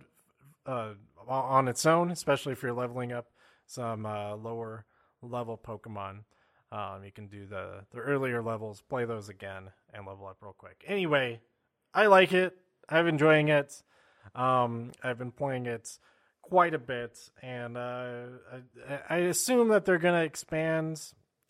uh, 0.67 0.95
on 1.27 1.69
its 1.69 1.87
own, 1.87 2.11
especially 2.11 2.53
if 2.53 2.63
you're 2.63 2.73
leveling 2.73 3.13
up 3.13 3.27
some 3.67 4.07
uh, 4.07 4.37
lower 4.37 4.87
level 5.23 5.59
Pokemon. 5.63 6.21
Um, 6.73 7.05
you 7.05 7.13
can 7.13 7.29
do 7.29 7.47
the 7.47 7.85
the 7.93 7.99
earlier 7.99 8.43
levels, 8.43 8.81
play 8.81 9.05
those 9.05 9.29
again, 9.29 9.71
and 9.93 10.07
level 10.07 10.27
up 10.27 10.39
real 10.41 10.55
quick. 10.57 10.83
Anyway, 10.87 11.41
I 11.93 12.07
like 12.07 12.33
it. 12.33 12.57
I'm 12.89 13.07
enjoying 13.07 13.49
it. 13.49 13.83
Um, 14.35 14.93
I've 15.03 15.19
been 15.19 15.31
playing 15.31 15.67
it 15.67 15.99
quite 16.43 16.75
a 16.75 16.79
bit, 16.79 17.19
and 17.43 17.77
uh, 17.77 18.25
I, 18.89 19.01
I 19.09 19.17
assume 19.19 19.69
that 19.69 19.85
they're 19.85 19.99
to 20.15 20.25
expand 20.25 21.01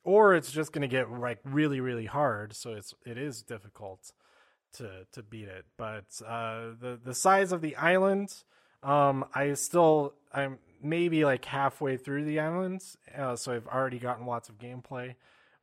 or 0.05 0.35
it's 0.35 0.53
just 0.53 0.73
to 0.83 0.89
get 0.89 1.11
like 1.11 1.39
really 1.45 1.81
really 1.81 2.07
hard 2.07 2.55
so 2.55 2.75
it's 2.75 2.95
it 3.05 3.19
is 3.19 3.43
difficult 3.43 4.13
to 4.73 5.07
to 5.13 5.23
beat 5.23 5.49
it 5.49 5.65
but 5.77 6.05
uh 6.27 6.71
the 6.81 6.99
the 7.03 7.15
size 7.15 7.51
of 7.53 7.63
the 7.63 7.75
island 7.77 8.45
um 8.83 9.25
i 9.35 9.53
still 9.55 10.15
i'm 10.33 10.59
maybe 10.85 11.25
like 11.25 11.45
halfway 11.45 11.97
through 11.97 12.25
the 12.25 12.39
islands 12.39 12.97
uh, 13.17 13.35
so 13.35 13.53
i've 13.53 13.67
already 13.67 13.99
gotten 13.99 14.27
lots 14.27 14.49
of 14.49 14.59
gameplay 14.59 15.15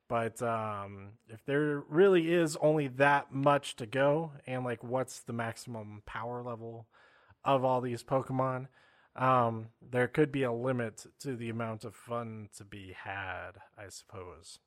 but 0.07 0.41
um 0.41 1.09
if 1.29 1.45
there 1.45 1.83
really 1.87 2.33
is 2.33 2.57
only 2.61 2.87
that 2.87 3.33
much 3.33 3.75
to 3.75 3.85
go 3.85 4.31
and 4.47 4.63
like 4.63 4.83
what's 4.83 5.19
the 5.21 5.33
maximum 5.33 6.01
power 6.05 6.41
level 6.41 6.87
of 7.45 7.63
all 7.63 7.81
these 7.81 8.03
pokemon 8.03 8.67
um, 9.15 9.67
there 9.81 10.07
could 10.07 10.31
be 10.31 10.43
a 10.43 10.51
limit 10.51 11.05
to 11.19 11.35
the 11.35 11.49
amount 11.49 11.83
of 11.83 11.95
fun 11.95 12.49
to 12.57 12.63
be 12.63 12.95
had, 12.97 13.51
I 13.77 13.89
suppose. 13.89 14.59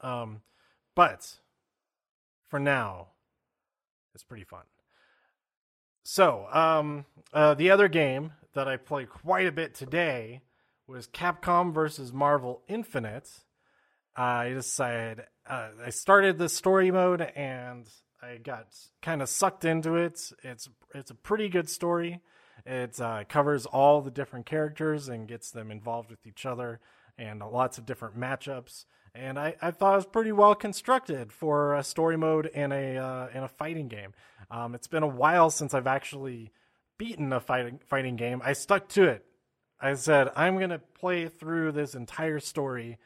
Um, 0.00 0.42
but 0.94 1.40
for 2.46 2.60
now, 2.60 3.08
it's 4.14 4.22
pretty 4.22 4.44
fun. 4.44 4.62
So, 6.10 6.46
um, 6.50 7.04
uh, 7.34 7.52
the 7.52 7.70
other 7.70 7.86
game 7.86 8.32
that 8.54 8.66
I 8.66 8.78
played 8.78 9.10
quite 9.10 9.46
a 9.46 9.52
bit 9.52 9.74
today 9.74 10.40
was 10.86 11.06
Capcom 11.06 11.74
versus 11.74 12.14
Marvel 12.14 12.62
Infinite. 12.66 13.28
I 14.16 14.48
decided 14.48 15.26
uh, 15.46 15.68
I 15.84 15.90
started 15.90 16.38
the 16.38 16.48
story 16.48 16.90
mode 16.90 17.20
and 17.20 17.86
I 18.22 18.38
got 18.38 18.68
kind 19.02 19.20
of 19.20 19.28
sucked 19.28 19.66
into 19.66 19.96
it. 19.96 20.32
It's 20.42 20.70
it's 20.94 21.10
a 21.10 21.14
pretty 21.14 21.50
good 21.50 21.68
story. 21.68 22.22
It 22.64 22.98
uh, 22.98 23.24
covers 23.28 23.66
all 23.66 24.00
the 24.00 24.10
different 24.10 24.46
characters 24.46 25.10
and 25.10 25.28
gets 25.28 25.50
them 25.50 25.70
involved 25.70 26.08
with 26.08 26.26
each 26.26 26.46
other 26.46 26.80
and 27.18 27.40
lots 27.40 27.76
of 27.76 27.84
different 27.84 28.18
matchups. 28.18 28.86
And 29.14 29.38
I, 29.38 29.54
I 29.60 29.70
thought 29.70 29.94
it 29.94 29.96
was 29.96 30.06
pretty 30.06 30.32
well 30.32 30.54
constructed 30.54 31.32
for 31.32 31.74
a 31.74 31.82
story 31.82 32.16
mode 32.16 32.50
and 32.54 32.72
a 32.72 32.96
uh, 32.96 33.28
and 33.32 33.44
a 33.44 33.48
fighting 33.48 33.88
game. 33.88 34.12
Um, 34.50 34.74
it's 34.74 34.86
been 34.86 35.02
a 35.02 35.08
while 35.08 35.50
since 35.50 35.74
I've 35.74 35.86
actually 35.86 36.52
beaten 36.98 37.32
a 37.32 37.40
fighting 37.40 37.80
fighting 37.86 38.16
game. 38.16 38.42
I 38.44 38.52
stuck 38.52 38.88
to 38.90 39.04
it. 39.04 39.24
I 39.80 39.94
said 39.94 40.30
I'm 40.36 40.58
gonna 40.58 40.78
play 40.78 41.28
through 41.28 41.72
this 41.72 41.94
entire 41.94 42.40
story. 42.40 42.98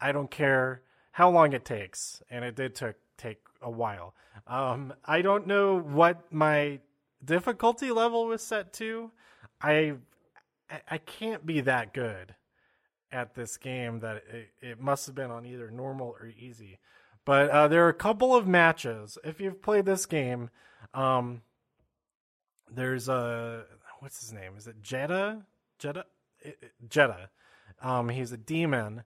I 0.00 0.12
don't 0.12 0.30
care 0.30 0.82
how 1.12 1.30
long 1.30 1.52
it 1.52 1.64
takes, 1.64 2.22
and 2.30 2.44
it 2.44 2.56
did 2.56 2.74
took 2.74 2.96
take 3.16 3.38
a 3.60 3.70
while. 3.70 4.14
Um, 4.46 4.94
I 5.04 5.22
don't 5.22 5.46
know 5.46 5.78
what 5.78 6.32
my 6.32 6.80
difficulty 7.24 7.92
level 7.92 8.26
was 8.26 8.42
set 8.42 8.72
to, 8.74 9.10
I 9.60 9.94
I 10.90 10.98
can't 10.98 11.44
be 11.44 11.60
that 11.60 11.92
good 11.92 12.34
at 13.12 13.34
this 13.34 13.56
game 13.56 14.00
that 14.00 14.22
it, 14.32 14.50
it 14.60 14.80
must 14.80 15.06
have 15.06 15.14
been 15.14 15.30
on 15.30 15.46
either 15.46 15.70
normal 15.70 16.16
or 16.18 16.26
easy. 16.26 16.78
But 17.24 17.50
uh, 17.50 17.68
there 17.68 17.84
are 17.86 17.90
a 17.90 17.94
couple 17.94 18.34
of 18.34 18.48
matches. 18.48 19.18
If 19.22 19.40
you've 19.40 19.62
played 19.62 19.84
this 19.84 20.06
game, 20.06 20.50
um, 20.94 21.42
there's 22.70 23.08
a 23.08 23.64
what's 24.00 24.20
his 24.20 24.32
name? 24.32 24.54
Is 24.56 24.66
it 24.66 24.82
Jedah? 24.82 25.42
Jedah? 25.78 26.06
Jedah. 26.88 27.30
Um, 27.80 28.08
he's 28.08 28.32
a 28.32 28.36
demon, 28.36 29.04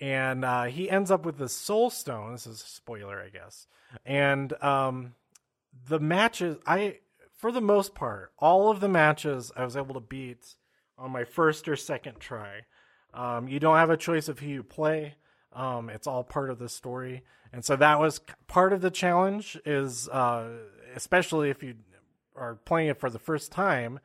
and 0.00 0.44
uh, 0.44 0.64
he 0.64 0.88
ends 0.88 1.10
up 1.10 1.26
with 1.26 1.36
the 1.36 1.48
Soul 1.48 1.90
Stone. 1.90 2.32
This 2.32 2.46
is 2.46 2.62
a 2.62 2.66
spoiler, 2.66 3.20
I 3.20 3.28
guess. 3.28 3.66
And 4.06 4.52
um, 4.62 5.14
the 5.88 6.00
matches, 6.00 6.56
I 6.66 6.98
for 7.36 7.52
the 7.52 7.60
most 7.60 7.94
part, 7.94 8.32
all 8.38 8.70
of 8.70 8.80
the 8.80 8.88
matches 8.88 9.52
I 9.56 9.64
was 9.64 9.76
able 9.76 9.94
to 9.94 10.00
beat 10.00 10.54
on 10.96 11.10
my 11.10 11.24
first 11.24 11.68
or 11.68 11.76
second 11.76 12.18
try. 12.18 12.62
Um, 13.14 13.48
you 13.48 13.58
don't 13.58 13.76
have 13.76 13.90
a 13.90 13.96
choice 13.96 14.28
of 14.28 14.38
who 14.38 14.48
you 14.48 14.62
play. 14.62 15.14
Um, 15.52 15.88
it's 15.90 16.06
all 16.06 16.24
part 16.24 16.50
of 16.50 16.58
the 16.58 16.68
story, 16.68 17.24
and 17.52 17.64
so 17.64 17.74
that 17.76 17.98
was 17.98 18.20
part 18.46 18.72
of 18.72 18.80
the 18.80 18.90
challenge. 18.90 19.58
Is 19.64 20.08
uh, 20.08 20.48
especially 20.94 21.50
if 21.50 21.62
you 21.62 21.74
are 22.36 22.54
playing 22.54 22.88
it 22.88 23.00
for 23.00 23.10
the 23.10 23.18
first 23.18 23.50
time, 23.50 23.98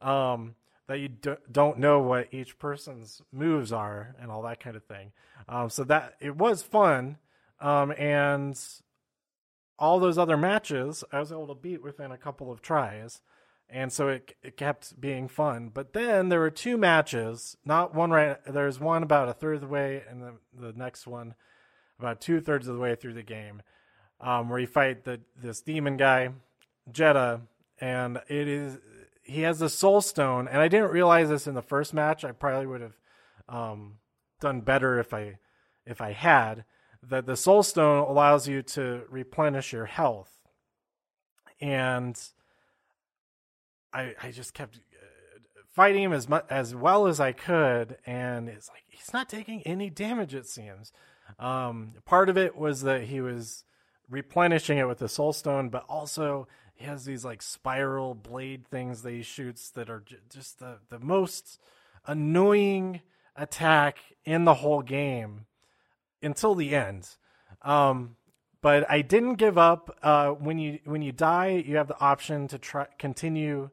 um, 0.00 0.54
that 0.86 1.00
you 1.00 1.08
do- 1.08 1.36
not 1.54 1.78
know 1.78 2.00
what 2.00 2.32
each 2.32 2.58
person's 2.58 3.20
moves 3.32 3.72
are 3.72 4.14
and 4.20 4.30
all 4.30 4.42
that 4.42 4.60
kind 4.60 4.76
of 4.76 4.84
thing. 4.84 5.12
Um, 5.48 5.68
so 5.68 5.84
that 5.84 6.14
it 6.20 6.36
was 6.36 6.62
fun, 6.62 7.18
um, 7.60 7.92
and 7.92 8.58
all 9.78 9.98
those 9.98 10.18
other 10.18 10.36
matches 10.36 11.04
I 11.12 11.18
was 11.18 11.32
able 11.32 11.48
to 11.48 11.54
beat 11.54 11.82
within 11.82 12.12
a 12.12 12.18
couple 12.18 12.50
of 12.50 12.62
tries. 12.62 13.20
And 13.68 13.92
so 13.92 14.08
it 14.08 14.36
it 14.42 14.56
kept 14.56 15.00
being 15.00 15.28
fun. 15.28 15.70
But 15.72 15.92
then 15.92 16.28
there 16.28 16.40
were 16.40 16.50
two 16.50 16.76
matches, 16.76 17.56
not 17.64 17.94
one 17.94 18.10
right 18.10 18.38
there's 18.46 18.78
one 18.78 19.02
about 19.02 19.28
a 19.28 19.32
third 19.32 19.56
of 19.56 19.60
the 19.62 19.66
way 19.66 20.02
and 20.08 20.22
the, 20.22 20.34
the 20.56 20.72
next 20.72 21.06
one 21.06 21.34
about 21.98 22.20
two 22.20 22.40
thirds 22.40 22.68
of 22.68 22.74
the 22.74 22.80
way 22.80 22.94
through 22.94 23.14
the 23.14 23.22
game. 23.22 23.62
Um, 24.20 24.48
where 24.48 24.58
you 24.58 24.66
fight 24.66 25.04
the 25.04 25.20
this 25.36 25.60
demon 25.60 25.96
guy, 25.96 26.30
Jedah, 26.90 27.42
and 27.80 28.18
it 28.28 28.48
is 28.48 28.78
he 29.22 29.42
has 29.42 29.58
the 29.58 29.68
soul 29.68 30.00
stone, 30.00 30.48
and 30.48 30.60
I 30.60 30.68
didn't 30.68 30.92
realize 30.92 31.28
this 31.28 31.46
in 31.46 31.54
the 31.54 31.62
first 31.62 31.92
match. 31.92 32.24
I 32.24 32.32
probably 32.32 32.66
would 32.66 32.80
have 32.80 32.98
um, 33.48 33.98
done 34.40 34.60
better 34.60 34.98
if 34.98 35.12
I 35.12 35.38
if 35.84 36.00
I 36.00 36.12
had 36.12 36.64
that 37.02 37.26
the 37.26 37.36
soul 37.36 37.62
stone 37.62 38.08
allows 38.08 38.48
you 38.48 38.62
to 38.62 39.02
replenish 39.10 39.72
your 39.72 39.86
health, 39.86 40.32
and 41.60 42.18
I 43.96 44.14
I 44.22 44.30
just 44.30 44.54
kept 44.54 44.76
uh, 44.76 45.60
fighting 45.72 46.02
him 46.02 46.12
as 46.12 46.28
much 46.28 46.44
as 46.50 46.74
well 46.74 47.06
as 47.06 47.18
I 47.20 47.32
could, 47.32 47.96
and 48.06 48.48
it's 48.48 48.68
like 48.68 48.82
he's 48.88 49.12
not 49.12 49.28
taking 49.28 49.62
any 49.62 49.90
damage. 49.90 50.34
It 50.34 50.46
seems. 50.46 50.92
Um, 51.38 51.94
part 52.04 52.28
of 52.28 52.38
it 52.38 52.56
was 52.56 52.82
that 52.82 53.04
he 53.04 53.20
was 53.20 53.64
replenishing 54.08 54.78
it 54.78 54.86
with 54.86 54.98
the 54.98 55.08
soul 55.08 55.32
stone, 55.32 55.68
but 55.70 55.84
also 55.88 56.46
he 56.74 56.84
has 56.84 57.04
these 57.04 57.24
like 57.24 57.42
spiral 57.42 58.14
blade 58.14 58.66
things 58.68 59.02
that 59.02 59.12
he 59.12 59.22
shoots 59.22 59.70
that 59.70 59.88
are 59.88 60.00
j- 60.00 60.16
just 60.32 60.58
the 60.58 60.78
the 60.88 61.00
most 61.00 61.58
annoying 62.06 63.00
attack 63.34 63.98
in 64.24 64.44
the 64.44 64.54
whole 64.54 64.82
game 64.82 65.46
until 66.22 66.54
the 66.54 66.74
end. 66.74 67.08
Um, 67.62 68.16
but 68.60 68.88
I 68.90 69.02
didn't 69.02 69.34
give 69.34 69.58
up. 69.58 69.96
Uh, 70.02 70.30
when 70.30 70.58
you 70.58 70.80
when 70.84 71.02
you 71.02 71.12
die, 71.12 71.62
you 71.66 71.76
have 71.76 71.88
the 71.88 72.00
option 72.00 72.48
to 72.48 72.58
try 72.58 72.86
continue, 72.98 73.70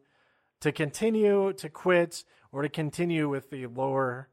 to 0.64 0.72
continue 0.72 1.52
to 1.52 1.68
quit, 1.68 2.24
or 2.54 2.62
to 2.62 2.70
continue 2.70 3.28
with 3.28 3.50
the 3.50 3.66
lower 3.68 4.30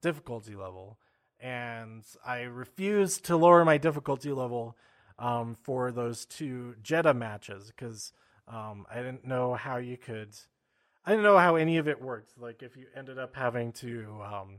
difficulty 0.00 0.54
level. 0.54 0.96
And 1.40 2.04
I 2.24 2.42
refused 2.42 3.24
to 3.24 3.36
lower 3.36 3.64
my 3.64 3.78
difficulty 3.78 4.30
level 4.30 4.76
um, 5.18 5.56
for 5.60 5.90
those 5.90 6.24
two 6.24 6.76
Jedah 6.84 7.14
matches 7.14 7.72
because 7.74 8.12
um, 8.46 8.86
I 8.88 8.98
didn't 8.98 9.26
know 9.26 9.54
how 9.54 9.78
you 9.78 9.96
could. 9.96 10.36
I 11.04 11.10
didn't 11.10 11.24
know 11.24 11.38
how 11.38 11.56
any 11.56 11.78
of 11.78 11.88
it 11.88 12.00
worked. 12.00 12.38
Like 12.38 12.62
if 12.62 12.76
you 12.76 12.86
ended 12.94 13.18
up 13.18 13.34
having 13.34 13.72
to, 13.72 14.20
um, 14.24 14.58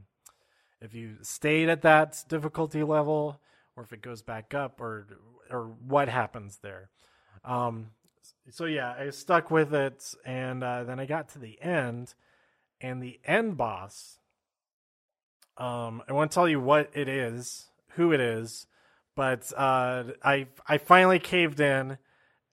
if 0.82 0.94
you 0.94 1.16
stayed 1.22 1.70
at 1.70 1.84
that 1.84 2.22
difficulty 2.28 2.84
level, 2.84 3.40
or 3.78 3.84
if 3.84 3.94
it 3.94 4.02
goes 4.02 4.22
back 4.22 4.54
up, 4.54 4.82
or 4.82 5.08
or 5.50 5.68
what 5.88 6.10
happens 6.10 6.60
there. 6.62 6.90
Um, 7.46 7.92
so 8.50 8.66
yeah, 8.66 8.94
I 8.98 9.10
stuck 9.10 9.52
with 9.52 9.74
it, 9.74 10.14
and 10.26 10.64
uh, 10.64 10.84
then 10.84 11.00
I 11.00 11.06
got 11.06 11.30
to 11.30 11.40
the 11.40 11.62
end, 11.62 12.14
and 12.82 13.02
the 13.02 13.20
end 13.26 13.58
boss. 13.58 14.20
Um, 15.58 16.02
I 16.10 16.14
won't 16.14 16.32
tell 16.32 16.48
you 16.48 16.60
what 16.60 16.90
it 16.94 17.08
is, 17.08 17.68
who 17.96 18.12
it 18.12 18.20
is, 18.20 18.68
but 19.16 19.52
uh, 19.56 20.04
I 20.24 20.48
I 20.68 20.78
finally 20.78 21.20
caved 21.20 21.60
in 21.60 21.98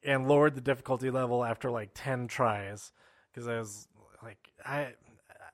and 0.04 0.28
lowered 0.28 0.54
the 0.54 0.60
difficulty 0.60 1.10
level 1.10 1.44
after 1.44 1.70
like 1.70 1.90
ten 1.94 2.26
tries 2.28 2.92
because 3.32 3.48
I 3.48 3.58
was 3.58 3.88
like 4.22 4.50
I 4.64 4.88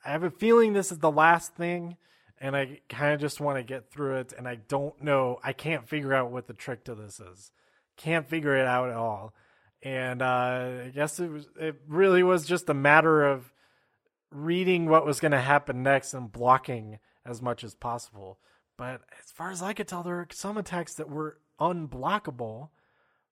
I 0.05 0.11
have 0.11 0.23
a 0.23 0.31
feeling 0.31 0.73
this 0.73 0.93
is 0.93 0.99
the 0.99 1.11
last 1.11 1.55
thing 1.55 1.97
and 2.41 2.57
I 2.57 2.81
kind 2.89 3.15
of 3.15 3.21
just 3.21 3.41
want 3.41 3.59
to 3.59 3.63
get 3.63 3.91
through 3.91 4.17
it 4.17 4.33
and 4.37 4.47
I 4.47 4.57
don't 4.57 5.01
know 5.03 5.41
I 5.43 5.53
can't 5.53 5.89
figure 5.89 6.15
out 6.15 6.31
what 6.31 6.47
the 6.47 6.55
trick 6.55 6.85
to 6.85 6.95
this 6.95 7.21
is 7.21 7.51
can't 7.97 8.27
figure 8.27 8.57
it 8.57 8.67
out 8.67 8.91
at 8.91 8.97
all 8.97 9.35
and 9.83 10.23
uh, 10.23 10.85
I 10.87 10.93
guess 10.95 11.21
it 11.21 11.31
was 11.31 11.49
it 11.59 11.77
really 11.87 12.23
was 12.23 12.47
just 12.47 12.69
a 12.69 12.75
matter 12.75 13.25
of 13.25 13.53
reading 14.31 14.87
what 14.87 15.07
was 15.07 15.21
going 15.21 15.33
to 15.33 15.41
happen 15.41 15.83
next 15.83 16.15
and 16.15 16.31
blocking 16.31 16.99
as 17.25 17.41
much 17.41 17.63
as 17.65 17.75
possible 17.75 18.39
but 18.77 19.03
as 19.19 19.31
far 19.33 19.51
as 19.51 19.63
I 19.63 19.73
could 19.73 19.89
tell, 19.89 20.03
there 20.03 20.17
were 20.17 20.29
some 20.33 20.59
attacks 20.59 20.95
that 20.95 21.09
were 21.09 21.39
unblockable. 21.61 22.69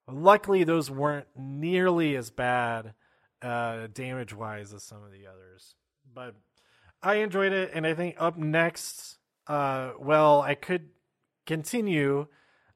Luckily, 0.07 0.63
those 0.63 0.89
weren't 0.89 1.27
nearly 1.35 2.15
as 2.15 2.31
bad 2.31 2.93
uh, 3.41 3.87
damage 3.93 4.33
wise 4.33 4.73
as 4.73 4.83
some 4.83 5.03
of 5.03 5.11
the 5.11 5.27
others. 5.27 5.75
But 6.11 6.35
I 7.01 7.15
enjoyed 7.15 7.53
it, 7.53 7.71
and 7.73 7.85
I 7.85 7.93
think 7.93 8.15
up 8.17 8.37
next, 8.37 9.17
uh, 9.47 9.91
well, 9.99 10.41
I 10.41 10.55
could 10.55 10.89
continue 11.45 12.27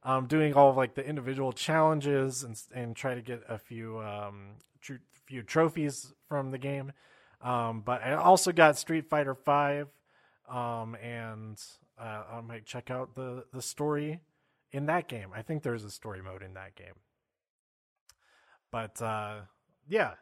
um, 0.03 0.27
doing 0.27 0.53
all 0.53 0.69
of 0.69 0.77
like 0.77 0.95
the 0.95 1.05
individual 1.05 1.51
challenges 1.51 2.43
and 2.43 2.61
and 2.73 2.95
try 2.95 3.15
to 3.15 3.21
get 3.21 3.41
a 3.49 3.57
few 3.57 3.99
um, 3.99 4.55
tr- 4.81 5.03
few 5.25 5.43
trophies 5.43 6.13
from 6.27 6.51
the 6.51 6.57
game. 6.57 6.91
Um, 7.41 7.81
but 7.81 8.03
I 8.03 8.13
also 8.13 8.51
got 8.51 8.77
Street 8.77 9.09
Fighter 9.09 9.35
Five, 9.35 9.87
um, 10.49 10.95
and 10.95 11.61
uh, 11.97 12.23
I 12.33 12.41
might 12.41 12.65
check 12.65 12.89
out 12.91 13.15
the 13.15 13.45
the 13.53 13.61
story 13.61 14.21
in 14.71 14.85
that 14.87 15.07
game. 15.07 15.29
I 15.35 15.41
think 15.41 15.63
there's 15.63 15.83
a 15.83 15.91
story 15.91 16.21
mode 16.21 16.43
in 16.43 16.53
that 16.53 16.75
game. 16.75 16.95
But 18.71 19.01
uh, 19.01 19.41
yeah, 19.87 20.13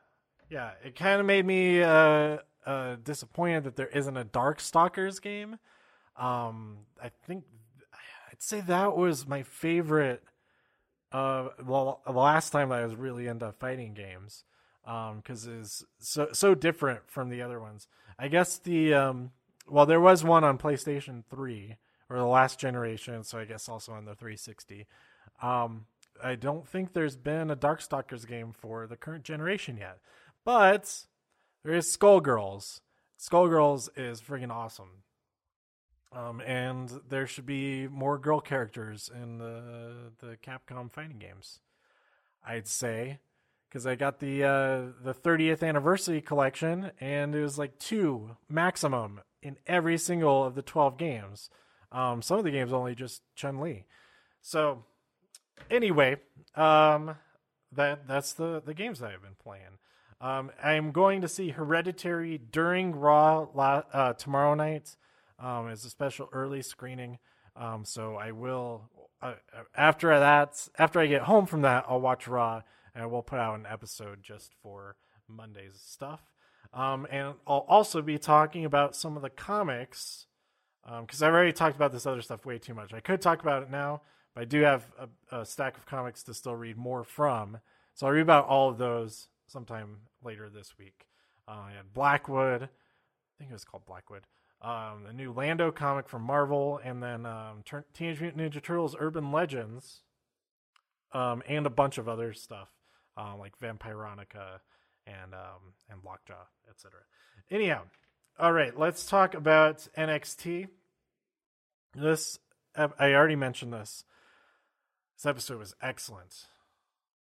yeah, 0.50 0.72
it 0.84 0.96
kind 0.96 1.20
of 1.20 1.26
made 1.26 1.46
me 1.46 1.84
uh, 1.84 2.38
uh, 2.66 2.96
disappointed 3.04 3.66
that 3.66 3.76
there 3.76 3.88
isn't 3.88 4.16
a 4.16 4.26
Darkstalkers 4.26 5.22
game. 5.22 5.58
Um, 6.16 6.80
I 7.02 7.10
think 7.10 7.44
I'd 8.38 8.44
say 8.44 8.62
that 8.62 8.96
was 8.96 9.28
my 9.28 9.44
favorite. 9.44 10.24
Uh, 11.12 11.50
well, 11.66 12.02
the 12.06 12.12
last 12.12 12.52
time 12.52 12.72
I 12.72 12.86
was 12.86 12.96
really 12.96 13.28
into 13.28 13.52
fighting 13.54 13.94
games, 13.94 14.44
um, 14.86 15.18
because 15.18 15.48
it's 15.48 15.84
so 16.00 16.30
so 16.34 16.54
different 16.54 17.10
from 17.10 17.30
the 17.30 17.42
other 17.42 17.60
ones. 17.60 17.88
I 18.20 18.28
guess 18.28 18.58
the 18.58 18.94
um 18.94 19.32
well, 19.68 19.86
there 19.86 20.00
was 20.00 20.24
one 20.24 20.44
on 20.44 20.58
PlayStation 20.58 21.24
3 21.30 21.76
or 22.10 22.18
the 22.18 22.26
last 22.26 22.60
generation, 22.60 23.24
so 23.24 23.38
I 23.38 23.46
guess 23.46 23.68
also 23.68 23.92
on 23.92 24.06
the 24.06 24.16
360. 24.16 24.88
Um, 25.42 25.86
I 26.24 26.36
don't 26.36 26.66
think 26.66 26.94
there's 26.94 27.18
been 27.18 27.52
a 27.52 27.56
Darkstalkers 27.56 28.26
game 28.26 28.54
for 28.54 28.88
the 28.88 28.96
current 28.96 29.24
generation 29.24 29.78
yet, 29.78 29.98
but 30.46 31.06
there 31.64 31.74
is 31.74 31.86
Skullgirls. 31.86 32.80
Skullgirls 33.20 33.90
is 33.98 34.22
freaking 34.22 34.52
awesome. 34.52 35.04
Um, 36.18 36.42
and 36.42 36.90
there 37.10 37.28
should 37.28 37.46
be 37.46 37.88
more 37.88 38.18
girl 38.18 38.40
characters 38.40 39.10
in 39.14 39.38
the 39.38 40.12
the 40.20 40.38
Capcom 40.38 40.92
fighting 40.92 41.20
games. 41.20 41.60
I'd 42.46 42.68
say 42.68 43.20
because 43.70 43.86
I 43.86 43.96
got 43.96 44.20
the 44.20 44.44
uh, 44.44 44.82
the 45.04 45.14
30th 45.14 45.62
anniversary 45.62 46.22
collection, 46.22 46.92
and 47.00 47.36
it 47.36 47.42
was 47.42 47.60
like 47.60 47.78
two 47.78 48.38
maximum 48.50 49.22
in 49.44 49.58
every 49.68 49.98
single 49.98 50.44
of 50.44 50.56
the 50.56 50.62
12 50.62 50.98
games. 50.98 51.50
Um, 51.92 52.22
some 52.22 52.40
of 52.40 52.44
the 52.44 52.52
games 52.52 52.74
only 52.74 52.96
just 52.96 53.22
Chun 53.36 53.60
Li. 53.60 53.86
So, 54.42 54.84
anyway, 55.70 56.18
um, 56.56 57.16
that 57.72 58.08
that's 58.08 58.34
the 58.34 58.62
the 58.66 58.74
games 58.74 59.00
that 59.00 59.12
I've 59.12 59.22
been 59.22 59.36
playing. 59.42 59.78
Um, 60.20 60.50
I'm 60.64 60.92
going 60.92 61.22
to 61.22 61.28
see 61.28 61.50
Hereditary 61.50 62.40
during 62.40 62.96
Raw 62.96 63.44
uh, 63.94 64.14
tomorrow 64.14 64.56
night. 64.56 64.96
Um, 65.40 65.70
it's 65.70 65.86
a 65.86 65.90
special 65.90 66.30
early 66.32 66.62
screening. 66.62 67.20
Um, 67.56 67.86
so 67.86 68.16
I 68.16 68.32
will 68.32 68.90
uh, 69.22 69.34
after 69.76 70.18
that 70.20 70.68
after 70.78 71.00
I 71.00 71.08
get 71.08 71.24
home 71.24 71.48
from 71.48 71.64
that 71.64 71.86
I'll 71.88 72.00
watch 72.00 72.28
Raw 72.28 72.62
and 72.94 73.12
we'll 73.12 73.24
put 73.24 73.40
out 73.40 73.58
an 73.58 73.66
episode 73.70 74.22
just 74.22 74.54
for 74.62 74.96
Monday's 75.28 75.80
stuff. 75.84 76.22
Um, 76.74 77.08
and 77.10 77.36
I'll 77.46 77.66
also 77.68 78.02
be 78.02 78.18
talking 78.18 78.66
about 78.66 78.96
some 78.96 79.16
of 79.16 79.22
the 79.22 79.30
comics 79.30 80.26
because 80.84 81.22
um, 81.22 81.28
I've 81.28 81.34
already 81.34 81.54
talked 81.54 81.76
about 81.76 81.92
this 81.92 82.06
other 82.06 82.22
stuff 82.22 82.46
way 82.46 82.58
too 82.58 82.74
much. 82.74 82.94
I 82.94 83.00
could 83.00 83.22
talk 83.22 83.42
about 83.42 83.64
it 83.64 83.70
now, 83.70 84.02
but 84.34 84.42
I 84.42 84.46
do 84.46 84.62
have 84.62 84.88
a, 85.00 85.40
a 85.40 85.46
stack 85.46 85.78
of 85.78 85.86
comics 85.86 86.24
to 86.24 86.34
still 86.34 86.56
read 86.56 86.78
more 86.78 87.04
from. 87.04 87.60
So 87.94 88.08
I'll 88.08 88.14
read 88.14 88.22
about 88.22 88.48
all 88.48 88.70
of 88.70 88.78
those 88.78 89.28
sometime 89.48 89.98
later 90.24 90.50
this 90.50 90.78
week. 90.78 91.08
Uh, 91.48 91.66
I 91.70 91.72
had 91.78 91.94
Blackwood, 91.94 92.64
I 92.64 93.34
think 93.38 93.50
it 93.50 93.54
was 93.54 93.64
called 93.64 93.86
Blackwood. 93.86 94.24
Um, 94.60 95.06
a 95.08 95.14
new 95.14 95.32
Lando 95.32 95.72
comic 95.72 96.10
from 96.10 96.24
Marvel, 96.24 96.80
and 96.84 97.02
then 97.02 97.26
um, 97.28 97.64
Teenage 97.94 98.20
Mutant 98.20 98.42
Ninja 98.42 98.62
Turtles 98.62 98.96
Urban 99.00 99.32
Legends, 99.32 100.02
um, 101.14 101.44
and 101.48 101.68
a 101.68 101.70
bunch 101.70 102.00
of 102.00 102.10
other 102.10 102.34
stuff 102.34 102.70
uh, 103.18 103.36
like 103.38 103.60
Vampironica 103.60 104.60
and 105.06 105.34
um, 105.34 105.74
and 105.90 106.04
Lockjaw, 106.06 106.46
etc. 106.70 107.00
Anyhow, 107.50 107.84
all 108.40 108.54
right, 108.54 108.78
let's 108.78 109.06
talk 109.06 109.34
about 109.34 109.88
NXT. 109.98 110.68
This 111.96 112.40
I 112.76 113.14
already 113.14 113.36
mentioned 113.36 113.74
this. 113.74 114.04
This 115.18 115.26
episode 115.26 115.58
was 115.58 115.76
excellent. 115.82 116.46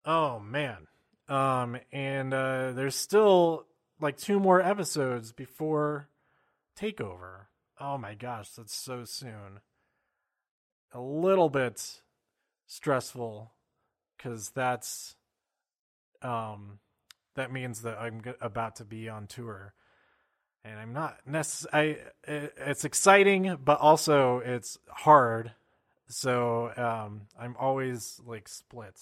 Oh 0.04 0.38
man, 0.38 0.87
um, 1.28 1.76
and 1.92 2.32
uh, 2.32 2.72
there's 2.72 2.96
still 2.96 3.66
like 4.00 4.16
two 4.16 4.40
more 4.40 4.60
episodes 4.60 5.32
before 5.32 6.08
Takeover. 6.78 7.46
Oh 7.80 7.98
my 7.98 8.14
gosh, 8.14 8.50
that's 8.50 8.74
so 8.74 9.04
soon. 9.04 9.60
A 10.92 11.00
little 11.00 11.48
bit 11.48 12.00
stressful 12.66 13.52
because 14.16 14.50
that's 14.50 15.16
um 16.22 16.78
that 17.34 17.52
means 17.52 17.82
that 17.82 17.98
I'm 17.98 18.22
about 18.40 18.76
to 18.76 18.84
be 18.84 19.08
on 19.08 19.26
tour, 19.26 19.74
and 20.64 20.78
I'm 20.78 20.92
not 20.92 21.18
necessarily. 21.26 21.98
It's 22.26 22.84
exciting, 22.84 23.58
but 23.64 23.80
also 23.80 24.38
it's 24.38 24.78
hard. 24.88 25.52
So 26.06 26.70
um, 26.76 27.22
I'm 27.38 27.56
always 27.58 28.20
like 28.24 28.48
split 28.48 29.00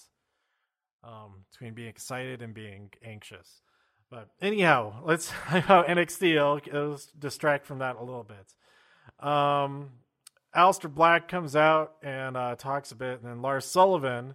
um, 1.04 1.44
between 1.50 1.74
being 1.74 1.88
excited 1.88 2.42
and 2.42 2.54
being 2.54 2.90
anxious. 3.04 3.60
But 4.12 4.28
anyhow, 4.42 4.92
let's 5.06 5.30
how 5.30 5.84
NXT. 5.84 6.70
Let's 6.70 7.06
distract 7.18 7.66
from 7.66 7.78
that 7.78 7.96
a 7.96 8.04
little 8.04 8.24
bit. 8.24 9.26
Um, 9.26 9.92
Aleister 10.54 10.92
Black 10.92 11.28
comes 11.28 11.56
out 11.56 11.94
and 12.02 12.36
uh, 12.36 12.54
talks 12.56 12.92
a 12.92 12.94
bit, 12.94 13.22
and 13.22 13.24
then 13.24 13.40
Lars 13.40 13.64
Sullivan, 13.64 14.34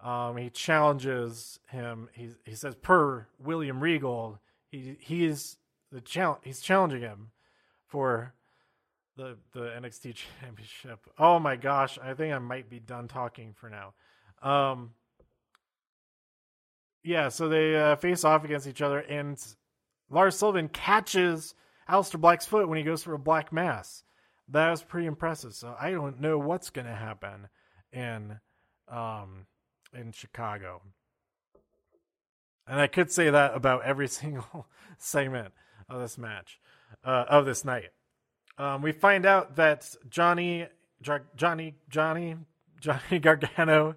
um, 0.00 0.38
he 0.38 0.48
challenges 0.48 1.60
him. 1.68 2.08
He 2.14 2.30
he 2.46 2.54
says, 2.54 2.76
per 2.76 3.26
William 3.38 3.82
Regal, 3.82 4.40
he 4.70 4.96
he 4.98 5.26
is 5.26 5.58
the 5.92 6.00
challenge. 6.00 6.40
He's 6.42 6.62
challenging 6.62 7.02
him 7.02 7.30
for 7.86 8.32
the 9.18 9.36
the 9.52 9.66
NXT 9.82 10.14
Championship. 10.40 11.00
Oh 11.18 11.38
my 11.38 11.56
gosh, 11.56 11.98
I 12.02 12.14
think 12.14 12.32
I 12.32 12.38
might 12.38 12.70
be 12.70 12.80
done 12.80 13.08
talking 13.08 13.52
for 13.52 13.68
now. 13.68 13.92
Um, 14.42 14.92
yeah, 17.04 17.28
so 17.28 17.48
they 17.48 17.76
uh, 17.76 17.96
face 17.96 18.24
off 18.24 18.44
against 18.44 18.66
each 18.66 18.82
other, 18.82 18.98
and 18.98 19.38
Lars 20.10 20.36
Sullivan 20.36 20.68
catches 20.68 21.54
Aleister 21.88 22.20
Black's 22.20 22.46
foot 22.46 22.68
when 22.68 22.78
he 22.78 22.84
goes 22.84 23.02
for 23.02 23.12
a 23.12 23.18
black 23.18 23.52
mass. 23.52 24.02
That 24.48 24.70
was 24.70 24.82
pretty 24.82 25.06
impressive. 25.06 25.54
So 25.54 25.76
I 25.78 25.90
don't 25.90 26.20
know 26.20 26.38
what's 26.38 26.70
going 26.70 26.86
to 26.86 26.94
happen 26.94 27.48
in 27.92 28.38
um, 28.88 29.46
in 29.92 30.12
Chicago. 30.12 30.82
And 32.66 32.80
I 32.80 32.86
could 32.86 33.10
say 33.10 33.30
that 33.30 33.54
about 33.54 33.84
every 33.84 34.08
single 34.20 34.66
segment 34.98 35.52
of 35.88 36.00
this 36.00 36.16
match, 36.16 36.58
uh, 37.04 37.24
of 37.28 37.44
this 37.44 37.64
night. 37.64 37.90
Um, 38.56 38.82
we 38.82 38.92
find 38.92 39.26
out 39.26 39.56
that 39.56 39.94
Johnny, 40.08 40.68
Johnny, 41.02 41.74
Johnny, 41.88 42.36
Johnny 42.80 43.18
Gargano 43.20 43.96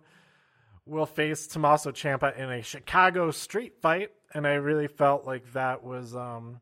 will 0.87 1.05
face 1.05 1.47
Tommaso 1.47 1.91
Ciampa 1.91 2.37
in 2.37 2.49
a 2.49 2.61
Chicago 2.61 3.31
street 3.31 3.81
fight, 3.81 4.11
and 4.33 4.47
I 4.47 4.53
really 4.53 4.87
felt 4.87 5.25
like 5.25 5.53
that 5.53 5.83
was 5.83 6.15
um, 6.15 6.61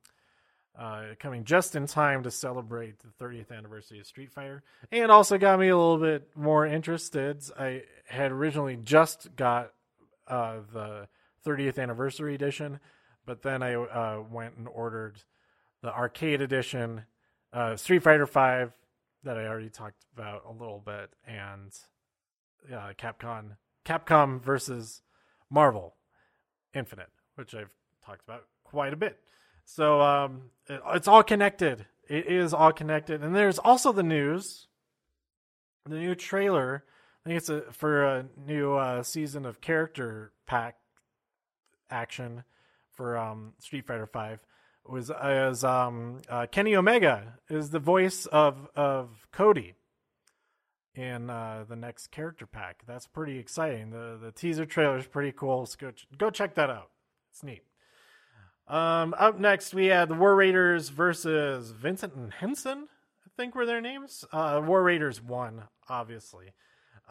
uh, 0.78 1.04
coming 1.20 1.44
just 1.44 1.76
in 1.76 1.88
time 1.88 2.24
to 2.24 2.32
celebrate 2.32 2.96
the 3.00 3.24
30th 3.24 3.52
anniversary 3.52 4.00
of 4.00 4.08
Street 4.08 4.32
Fighter, 4.32 4.64
and 4.92 5.12
also 5.12 5.38
got 5.38 5.60
me 5.60 5.70
a 5.70 5.78
little 5.78 5.98
bit 5.98 6.30
more 6.36 6.66
interested. 6.66 7.44
I 7.58 7.84
had 8.08 8.32
originally 8.32 8.78
just 8.78 9.36
got 9.36 9.72
uh, 10.28 10.58
the 10.74 11.08
30th 11.46 11.80
anniversary 11.80 12.36
edition, 12.36 12.80
but 13.26 13.42
then 13.42 13.64
I 13.64 13.76
uh, 13.76 14.24
went 14.30 14.58
and 14.58 14.68
ordered 14.68 15.24
the 15.82 15.94
arcade 15.94 16.42
edition, 16.42 17.04
uh, 17.54 17.76
Street 17.76 18.04
Fighter 18.04 18.28
Five, 18.28 18.74
that 19.24 19.38
I 19.38 19.46
already 19.46 19.70
talked 19.70 20.06
about 20.16 20.44
a 20.48 20.52
little 20.52 20.82
bit, 20.86 21.10
and 21.28 21.72
uh, 22.74 22.94
Capcom 22.98 23.58
Capcom 23.86 24.42
versus 24.42 25.02
Marvel 25.50 25.96
Infinite, 26.74 27.10
which 27.36 27.54
I've 27.54 27.70
talked 28.06 28.24
about 28.28 28.44
quite 28.64 28.94
a 28.94 28.98
bit. 28.98 29.20
So 29.64 30.02
um, 30.02 30.50
it, 30.68 30.82
it's 30.94 31.08
all 31.08 31.24
connected. 31.24 31.86
It 32.08 32.28
is 32.28 32.54
all 32.54 32.72
connected, 32.72 33.24
and 33.24 33.36
there's 33.36 33.58
also 33.58 33.92
the 33.92 34.04
news, 34.04 34.68
the 35.86 35.98
new 35.98 36.16
trailer. 36.16 36.84
I 37.26 37.30
think 37.30 37.38
it's 37.38 37.50
a, 37.50 37.62
for 37.72 38.04
a 38.04 38.26
new 38.46 38.76
uh, 38.76 39.02
season 39.02 39.46
of 39.46 39.62
character 39.62 40.32
pack 40.46 40.76
action 41.90 42.44
for 42.92 43.18
um, 43.18 43.54
Street 43.60 43.88
Fighter 43.88 44.06
Five. 44.06 44.40
Was 44.88 45.10
as 45.10 45.64
um, 45.64 46.22
uh, 46.30 46.46
Kenny 46.52 46.76
Omega 46.76 47.40
is 47.50 47.72
the 47.72 47.80
voice 47.80 48.28
of 48.28 48.68
of 48.76 49.28
Cody 49.32 49.74
in 50.96 51.30
uh, 51.30 51.66
the 51.68 51.76
next 51.76 52.08
character 52.08 52.46
pack. 52.46 52.84
That's 52.88 53.08
pretty 53.08 53.38
exciting. 53.38 53.92
The 53.92 54.18
the 54.22 54.32
teaser 54.32 54.66
trailer 54.66 54.98
is 54.98 55.08
pretty 55.08 55.32
cool. 55.32 55.66
So 55.66 55.76
go 55.80 55.92
go 56.18 56.30
check 56.30 56.56
that 56.56 56.70
out. 56.70 56.90
It's 57.32 57.44
neat. 57.44 57.64
Um, 58.68 59.14
up 59.18 59.40
next, 59.40 59.74
we 59.74 59.88
had 59.88 60.10
the 60.10 60.16
War 60.16 60.36
Raiders 60.36 60.90
versus 60.90 61.72
Vincent 61.72 62.16
and 62.16 62.34
Henson. 62.34 62.88
I 63.26 63.30
think 63.38 63.54
were 63.54 63.66
their 63.66 63.82
names. 63.82 64.26
Uh, 64.32 64.62
War 64.66 64.82
Raiders 64.82 65.22
won, 65.22 65.64
obviously. 65.88 66.54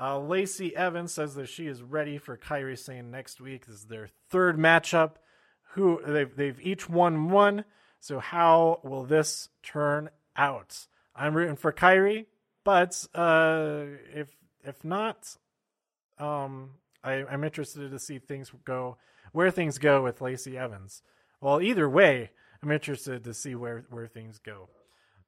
Uh, 0.00 0.18
Lacey 0.18 0.74
Evans 0.74 1.12
says 1.12 1.36
that 1.36 1.48
she 1.48 1.66
is 1.66 1.82
ready 1.82 2.18
for 2.18 2.36
Kairi 2.36 2.76
Sane 2.76 3.10
next 3.10 3.40
week. 3.40 3.66
This 3.66 3.76
is 3.76 3.84
their 3.84 4.08
third 4.30 4.58
matchup. 4.58 5.12
Who 5.74 6.00
they've 6.04 6.34
they've 6.34 6.60
each 6.60 6.88
won 6.88 7.30
one. 7.30 7.64
So 8.00 8.18
how 8.18 8.80
will 8.82 9.04
this 9.04 9.48
turn 9.62 10.10
out? 10.36 10.86
I'm 11.16 11.34
rooting 11.34 11.56
for 11.56 11.72
Kairi, 11.72 12.26
but 12.64 13.06
uh, 13.14 13.84
if 14.14 14.34
if 14.64 14.84
not, 14.84 15.36
um, 16.18 16.70
I, 17.02 17.24
I'm 17.24 17.44
interested 17.44 17.90
to 17.90 17.98
see 17.98 18.18
things 18.18 18.50
go 18.64 18.96
where 19.32 19.50
things 19.50 19.78
go 19.78 20.02
with 20.02 20.20
Lacey 20.20 20.56
Evans. 20.56 21.02
Well, 21.40 21.60
either 21.60 21.88
way, 21.88 22.30
I'm 22.62 22.70
interested 22.70 23.24
to 23.24 23.34
see 23.34 23.54
where 23.54 23.84
where 23.90 24.06
things 24.06 24.38
go. 24.38 24.68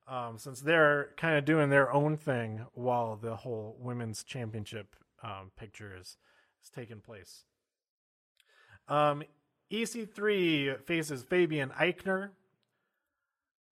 Um, 0.08 0.38
since 0.38 0.60
they're 0.60 1.10
kind 1.16 1.36
of 1.36 1.44
doing 1.44 1.68
their 1.68 1.92
own 1.92 2.16
thing 2.16 2.64
while 2.74 3.16
the 3.16 3.34
whole 3.34 3.76
women's 3.80 4.22
championship 4.22 4.94
um, 5.22 5.50
picture 5.56 5.96
is, 5.98 6.16
is 6.62 6.70
taking 6.72 7.00
place. 7.00 7.42
Um, 8.88 9.24
EC3 9.72 10.80
faces 10.84 11.24
Fabian 11.24 11.70
Aichner. 11.70 12.30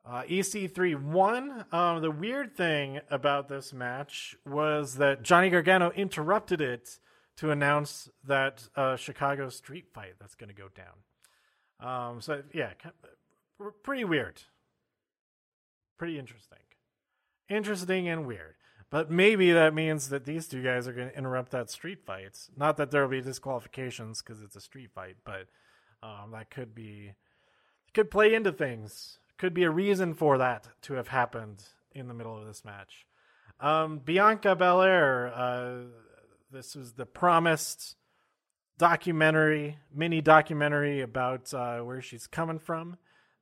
Uh, 0.07 0.23
EC3 0.29 1.03
won. 1.03 1.65
Um, 1.73 2.03
the 2.03 2.11
weird 2.11 2.55
thing 2.55 3.01
about 3.11 3.49
this 3.49 3.73
match 3.73 4.37
was 4.45 4.97
that 4.97 5.23
Johnny 5.23 5.49
Gargano 5.49 5.91
interrupted 5.93 6.61
it 6.61 6.99
to 7.37 7.51
announce 7.51 8.11
that 8.23 8.69
uh, 8.77 8.97
Chicago 8.97 9.49
street 9.49 9.87
fight 9.93 10.15
that's 10.21 10.35
going 10.35 10.49
to 10.49 10.55
go 10.55 10.69
down. 10.69 10.95
Um, 11.81 12.21
so 12.21 12.43
yeah, 12.53 12.73
pretty 13.83 14.05
weird. 14.05 14.43
Pretty 15.99 16.19
interesting. 16.19 16.59
Interesting 17.49 18.09
and 18.09 18.27
weird. 18.27 18.55
But 18.91 19.11
maybe 19.11 19.51
that 19.53 19.75
means 19.75 20.11
that 20.11 20.25
these 20.25 20.47
two 20.47 20.63
guys 20.63 20.87
are 20.87 20.93
going 20.93 21.11
to 21.11 21.19
interrupt 21.19 21.51
that 21.53 21.71
street 21.71 22.05
fight. 22.07 22.39
Not 22.57 22.77
that 22.77 22.91
there 22.91 23.03
will 23.03 23.09
be 23.11 23.21
disqualifications 23.21 24.23
because 24.23 24.43
it's 24.43 24.55
a 24.55 24.61
street 24.61 24.91
fight, 24.95 25.17
but 25.25 25.49
um, 26.03 26.31
that 26.33 26.51
could 26.51 26.75
be 26.75 27.15
could 27.93 28.11
play 28.11 28.35
into 28.35 28.53
things. 28.53 29.19
Could 29.39 29.55
be 29.55 29.65
a 29.65 29.71
reason 29.71 30.15
for 30.15 30.39
that 30.39 30.69
to 30.83 30.95
have 30.95 31.09
happened 31.09 31.65
in 31.93 32.09
the 32.09 32.15
middle 32.15 32.39
of 32.39 32.47
this 32.47 32.65
match. 32.65 33.07
Um, 33.61 33.99
Bianca 33.99 34.55
Belair, 34.57 35.33
uh, 35.35 35.75
this 36.51 36.75
was 36.75 36.93
the 36.93 37.07
promised 37.07 37.97
documentary, 38.79 39.79
mini 39.95 40.21
documentary 40.21 41.01
about 41.01 41.53
uh, 41.55 41.81
where 41.81 42.03
she's 42.03 42.27
coming 42.27 42.59
from. 42.59 42.97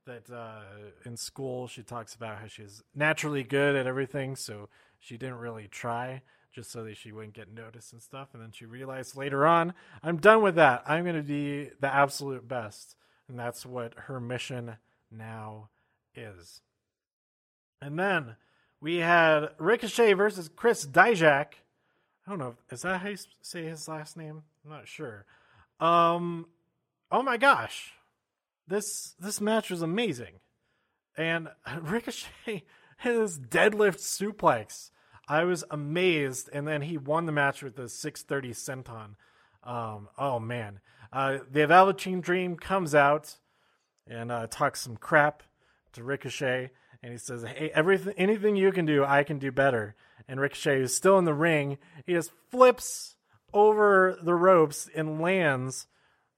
That 0.05 0.29
uh, 0.31 0.63
in 1.05 1.17
school 1.17 1.69
she 1.69 1.83
talks 1.83 2.15
about 2.15 2.39
how 2.39 2.49
she's 2.49 2.83
naturally 2.95 3.45
good 3.45 3.77
at 3.77 3.87
everything, 3.87 4.35
so 4.35 4.69
she 4.99 5.17
didn't 5.17 5.37
really 5.37 5.69
try 5.69 6.23
just 6.53 6.71
so 6.71 6.85
that 6.85 6.97
she 6.97 7.13
wouldn't 7.13 7.35
get 7.35 7.53
noticed 7.53 7.93
and 7.93 8.03
stuff. 8.03 8.29
And 8.33 8.43
then 8.43 8.51
she 8.53 8.67
realized 8.67 9.17
later 9.17 9.47
on, 9.47 9.75
I'm 10.03 10.19
done 10.19 10.43
with 10.43 10.57
that. 10.57 10.83
I'm 10.87 11.05
going 11.05 11.17
to 11.17 11.23
be 11.23 11.71
the 11.81 11.93
absolute 11.93 12.47
best. 12.47 12.97
And 13.29 13.39
that's 13.39 13.65
what 13.65 13.95
her 13.95 14.21
mission 14.21 14.77
now 15.11 15.71
is. 16.14 16.61
And 17.81 17.98
then 17.98 18.37
we 18.81 18.96
had 18.96 19.51
Ricochet 19.59 20.12
versus 20.12 20.48
Chris 20.55 20.87
Dijak 20.87 21.55
I 22.27 22.31
don't 22.31 22.38
know. 22.38 22.57
Is 22.70 22.83
that 22.83 23.01
how 23.01 23.09
you 23.09 23.16
say 23.40 23.64
his 23.64 23.88
last 23.88 24.16
name? 24.16 24.42
I'm 24.64 24.70
not 24.70 24.87
sure. 24.87 25.27
Um, 25.81 26.46
oh 27.11 27.22
my 27.22 27.37
gosh, 27.37 27.92
this 28.68 29.14
this 29.18 29.40
match 29.40 29.70
was 29.70 29.83
amazing, 29.83 30.40
and 31.16 31.48
Ricochet 31.81 32.64
his 32.98 33.38
deadlift 33.38 33.98
suplex. 33.98 34.90
I 35.29 35.44
was 35.44 35.64
amazed, 35.70 36.51
and 36.53 36.66
then 36.66 36.83
he 36.83 36.98
won 36.98 37.27
the 37.27 37.33
match 37.33 37.62
with 37.62 37.77
the 37.77 37.88
630 37.88 38.51
senton. 38.53 39.14
Um, 39.64 40.09
oh 40.18 40.38
man, 40.38 40.81
uh, 41.12 41.38
the 41.51 41.66
Velveteen 41.66 42.20
Dream 42.20 42.57
comes 42.57 42.94
out 42.94 43.37
and 44.07 44.31
uh, 44.31 44.46
talks 44.48 44.83
some 44.83 44.96
crap 44.96 45.42
to 45.93 46.05
Ricochet, 46.05 46.71
and 47.03 47.13
he 47.13 47.19
says, 47.19 47.43
"Hey, 47.43 47.71
everything, 47.75 48.15
anything 48.17 48.57
you 48.57 48.73
can 48.73 48.87
do, 48.87 49.05
I 49.05 49.25
can 49.25 49.39
do 49.39 49.53
better." 49.53 49.95
and 50.29 50.41
Ricochet 50.41 50.81
is 50.81 50.95
still 50.95 51.19
in 51.19 51.25
the 51.25 51.35
ring. 51.35 51.79
He 52.07 52.13
just 52.13 52.33
flips 52.51 53.17
over 53.53 54.19
the 54.23 54.35
ropes 54.35 54.89
and 54.95 55.21
lands 55.21 55.87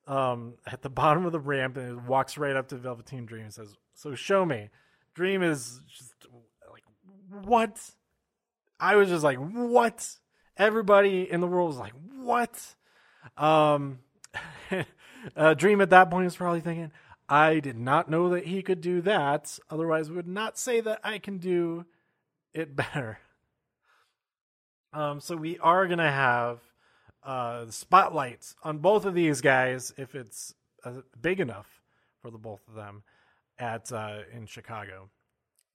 um, 0.07 0.55
at 0.67 0.83
the 0.83 0.91
bottom 0.91 1.27
of 1.27 1.33
the 1.33 1.41
ramp 1.41 1.77
and 1.77 2.07
walks 2.07 2.37
right 2.37 2.57
up 2.57 2.69
to 2.69 2.77
Velveteen 2.77 3.27
Dream 3.27 3.45
and 3.45 3.55
says, 3.55 3.75
"So 3.95 4.15
show 4.15 4.45
me." 4.45 4.71
Dream 5.15 5.43
is 5.43 5.81
just 5.89 6.13
like, 6.71 6.83
"What?" 7.45 7.79
I 8.81 8.97
was 8.97 9.09
just 9.09 9.25
like, 9.25 9.39
"What?" 9.39 10.17
Everybody 10.57 11.31
in 11.31 11.41
the 11.41 11.47
world 11.47 11.69
was 11.69 11.79
like, 11.79 11.95
"What?" 12.17 12.75
Um, 13.37 14.01
uh, 15.37 15.55
Dream 15.55 15.81
at 15.81 15.91
that 15.91 16.11
point 16.11 16.27
is 16.27 16.37
probably 16.37 16.61
thinking, 16.61 16.91
"I 17.29 17.61
did 17.61 17.79
not 17.79 18.11
know 18.11 18.29
that 18.31 18.47
he 18.47 18.63
could 18.63 18.81
do 18.81 19.01
that. 19.03 19.59
Otherwise, 19.71 20.11
would 20.11 20.29
not 20.29 20.59
say 20.59 20.81
that 20.81 21.01
I 21.03 21.19
can 21.19 21.39
do 21.39 21.87
it 22.53 22.75
better." 22.77 23.19
Um, 24.93 25.21
so 25.21 25.37
we 25.37 25.59
are 25.59 25.89
gonna 25.89 26.11
have 26.11 26.61
uh, 27.25 27.67
spotlights 27.71 28.55
on 28.63 28.79
both 28.79 29.05
of 29.05 29.15
these 29.15 29.41
guys 29.41 29.93
if 29.97 30.15
it's 30.15 30.55
uh, 30.85 31.01
big 31.21 31.41
enough 31.41 31.81
for 32.21 32.31
the 32.31 32.39
both 32.39 32.61
of 32.69 32.75
them 32.75 33.03
at 33.59 33.91
uh, 33.93 34.19
in 34.33 34.47
Chicago. 34.47 35.09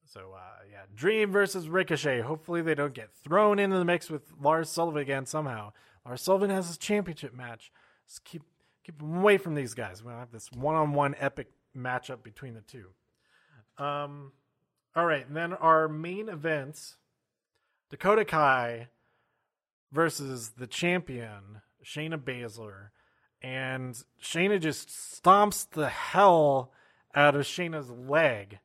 So 0.06 0.32
uh, 0.34 0.64
yeah, 0.70 0.82
Dream 0.94 1.30
versus 1.30 1.68
Ricochet. 1.68 2.20
Hopefully 2.20 2.62
they 2.62 2.74
don't 2.74 2.94
get 2.94 3.12
thrown 3.12 3.58
into 3.58 3.78
the 3.78 3.84
mix 3.84 4.10
with 4.10 4.22
Lars 4.40 4.68
Sullivan 4.68 5.02
again 5.02 5.26
somehow. 5.26 5.72
Lars 6.04 6.22
Sullivan 6.22 6.50
has 6.50 6.66
his 6.68 6.78
championship 6.78 7.34
match. 7.34 7.70
Just 8.08 8.24
keep 8.24 8.42
keep 8.90 9.02
away 9.02 9.38
from 9.38 9.54
these 9.54 9.74
guys. 9.74 10.00
Gonna 10.00 10.18
have 10.18 10.32
this 10.32 10.50
one 10.52 10.74
on 10.74 10.92
one 10.92 11.14
epic 11.18 11.48
matchup 11.76 12.22
between 12.22 12.54
the 12.54 12.60
two. 12.60 12.86
Um, 13.82 14.32
all 14.94 15.06
right, 15.06 15.26
and 15.26 15.36
then 15.36 15.52
our 15.52 15.88
main 15.88 16.28
events: 16.28 16.96
Dakota 17.90 18.24
Kai 18.24 18.88
versus 19.92 20.50
the 20.50 20.66
champion 20.66 21.62
Shayna 21.84 22.18
Baszler, 22.18 22.88
and 23.42 24.02
Shayna 24.22 24.60
just 24.60 24.88
stomps 24.88 25.68
the 25.70 25.88
hell 25.88 26.72
out 27.14 27.34
of 27.34 27.42
Shayna's 27.42 27.90
leg 27.90 28.58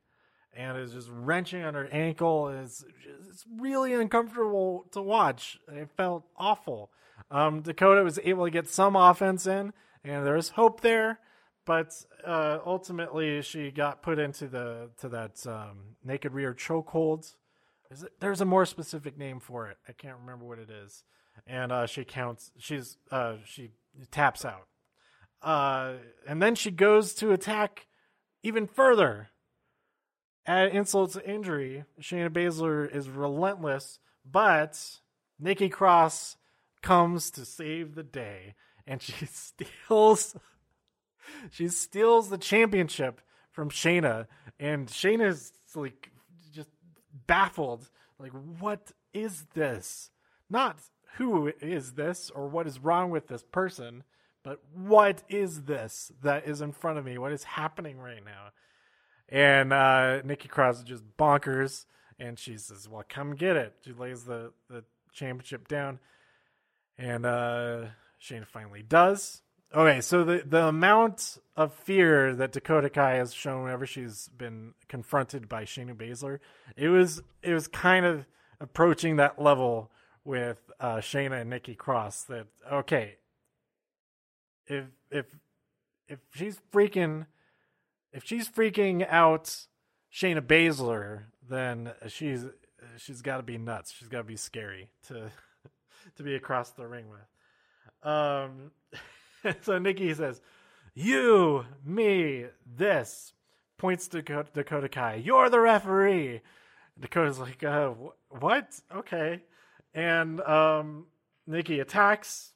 and 0.56 0.78
is 0.78 0.92
just 0.92 1.08
wrenching 1.10 1.62
on 1.62 1.74
her 1.74 1.88
ankle. 1.92 2.48
It's, 2.48 2.84
it's 3.28 3.44
really 3.58 3.92
uncomfortable 3.92 4.86
to 4.92 5.02
watch. 5.02 5.58
It 5.68 5.90
felt 5.96 6.24
awful. 6.36 6.90
Um, 7.30 7.60
Dakota 7.60 8.02
was 8.02 8.18
able 8.24 8.44
to 8.44 8.50
get 8.50 8.68
some 8.68 8.96
offense 8.96 9.46
in, 9.46 9.72
and 10.06 10.24
there 10.26 10.34
was 10.34 10.50
hope 10.50 10.80
there, 10.80 11.18
but 11.64 11.92
uh, 12.24 12.58
ultimately 12.64 13.42
she 13.42 13.70
got 13.70 14.02
put 14.02 14.18
into 14.18 14.46
the 14.46 14.90
to 15.00 15.08
that 15.08 15.46
um, 15.46 15.96
naked 16.04 16.32
rear 16.32 16.54
chokehold. 16.54 17.34
There's 18.20 18.40
a 18.40 18.44
more 18.44 18.66
specific 18.66 19.18
name 19.18 19.40
for 19.40 19.68
it. 19.68 19.76
I 19.88 19.92
can't 19.92 20.16
remember 20.20 20.44
what 20.44 20.58
it 20.58 20.70
is. 20.70 21.04
And 21.46 21.70
uh, 21.70 21.86
she 21.86 22.04
counts. 22.04 22.50
She's 22.58 22.96
uh, 23.10 23.36
she 23.44 23.70
taps 24.10 24.44
out, 24.44 24.68
uh, 25.42 25.94
and 26.26 26.40
then 26.40 26.54
she 26.54 26.70
goes 26.70 27.14
to 27.14 27.32
attack 27.32 27.86
even 28.42 28.66
further. 28.66 29.30
Add 30.46 30.68
insult 30.68 31.12
to 31.12 31.28
injury, 31.28 31.84
Shayna 32.00 32.30
Baszler 32.30 32.88
is 32.94 33.08
relentless, 33.08 33.98
but 34.24 35.00
Nikki 35.40 35.68
Cross 35.68 36.36
comes 36.82 37.32
to 37.32 37.44
save 37.44 37.96
the 37.96 38.04
day, 38.04 38.54
and 38.86 39.02
she 39.02 39.26
steals 39.32 40.36
she 41.50 41.68
steals 41.68 42.28
the 42.28 42.38
championship 42.38 43.20
from 43.50 43.70
Shayna, 43.70 44.26
and 44.58 44.88
Shayna's 44.88 45.52
like 45.74 46.10
just 46.52 46.68
baffled, 47.26 47.88
like 48.18 48.32
what 48.32 48.92
is 49.12 49.46
this? 49.54 50.10
Not 50.48 50.78
who 51.16 51.52
is 51.60 51.92
this 51.92 52.30
or 52.30 52.48
what 52.48 52.66
is 52.66 52.78
wrong 52.78 53.10
with 53.10 53.28
this 53.28 53.42
person, 53.42 54.04
but 54.42 54.60
what 54.74 55.22
is 55.28 55.62
this 55.62 56.12
that 56.22 56.46
is 56.46 56.60
in 56.60 56.72
front 56.72 56.98
of 56.98 57.04
me? 57.04 57.18
What 57.18 57.32
is 57.32 57.44
happening 57.44 57.98
right 57.98 58.24
now? 58.24 58.50
And 59.28 59.72
uh, 59.72 60.22
Nikki 60.22 60.48
Cross 60.48 60.78
is 60.78 60.84
just 60.84 61.04
bonkers, 61.18 61.86
and 62.18 62.38
she 62.38 62.56
says, 62.58 62.88
"Well, 62.88 63.04
come 63.08 63.34
get 63.34 63.56
it." 63.56 63.74
She 63.84 63.92
lays 63.92 64.24
the 64.24 64.52
the 64.70 64.84
championship 65.12 65.66
down, 65.66 65.98
and 66.96 67.26
uh, 67.26 67.86
Shayna 68.26 68.46
finally 68.46 68.82
does. 68.82 69.42
Okay, 69.74 70.00
so 70.00 70.24
the 70.24 70.42
the 70.46 70.66
amount 70.66 71.38
of 71.56 71.74
fear 71.74 72.34
that 72.36 72.52
Dakota 72.52 72.88
Kai 72.88 73.14
has 73.14 73.34
shown 73.34 73.64
whenever 73.64 73.86
she's 73.86 74.28
been 74.28 74.74
confronted 74.88 75.48
by 75.48 75.64
Shayna 75.64 75.94
Baszler, 75.94 76.38
it 76.76 76.88
was 76.88 77.22
it 77.42 77.52
was 77.52 77.68
kind 77.68 78.06
of 78.06 78.26
approaching 78.60 79.16
that 79.16 79.40
level 79.40 79.90
with 80.24 80.58
uh, 80.80 80.96
Shayna 80.96 81.40
and 81.40 81.50
Nikki 81.50 81.74
Cross. 81.74 82.24
That 82.24 82.46
okay, 82.72 83.16
if 84.66 84.84
if 85.10 85.26
if 86.08 86.20
she's 86.34 86.60
freaking 86.72 87.26
if 88.12 88.24
she's 88.24 88.48
freaking 88.48 89.06
out 89.08 89.66
Shayna 90.12 90.40
Baszler, 90.40 91.24
then 91.48 91.92
she's 92.06 92.46
she's 92.98 93.20
got 93.20 93.38
to 93.38 93.42
be 93.42 93.58
nuts. 93.58 93.92
She's 93.92 94.08
got 94.08 94.18
to 94.18 94.24
be 94.24 94.36
scary 94.36 94.90
to 95.08 95.30
to 96.16 96.22
be 96.22 96.34
across 96.34 96.70
the 96.70 96.86
ring 96.86 97.10
with. 97.10 97.20
Um, 98.02 98.70
so 99.62 99.78
Nikki 99.78 100.12
says, 100.14 100.40
"You, 100.94 101.64
me, 101.84 102.46
this." 102.66 103.32
Points 103.78 104.08
to 104.08 104.22
Dakota 104.22 104.88
Kai. 104.88 105.16
You're 105.16 105.50
the 105.50 105.60
referee. 105.60 106.40
Dakota's 106.98 107.38
like, 107.38 107.62
uh, 107.62 107.90
wh- 107.90 108.42
"What? 108.42 108.80
Okay." 108.94 109.42
And 109.92 110.40
um, 110.40 111.06
Nikki 111.46 111.80
attacks, 111.80 112.52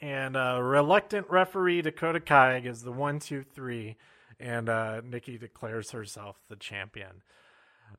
and 0.00 0.36
uh, 0.36 0.60
reluctant 0.62 1.28
referee 1.28 1.82
Dakota 1.82 2.20
Kai 2.20 2.60
gives 2.60 2.82
the 2.82 2.92
one, 2.92 3.18
two, 3.18 3.42
three 3.42 3.96
and 4.42 4.68
uh, 4.68 5.00
Nikki 5.02 5.38
declares 5.38 5.92
herself 5.92 6.36
the 6.48 6.56
champion. 6.56 7.22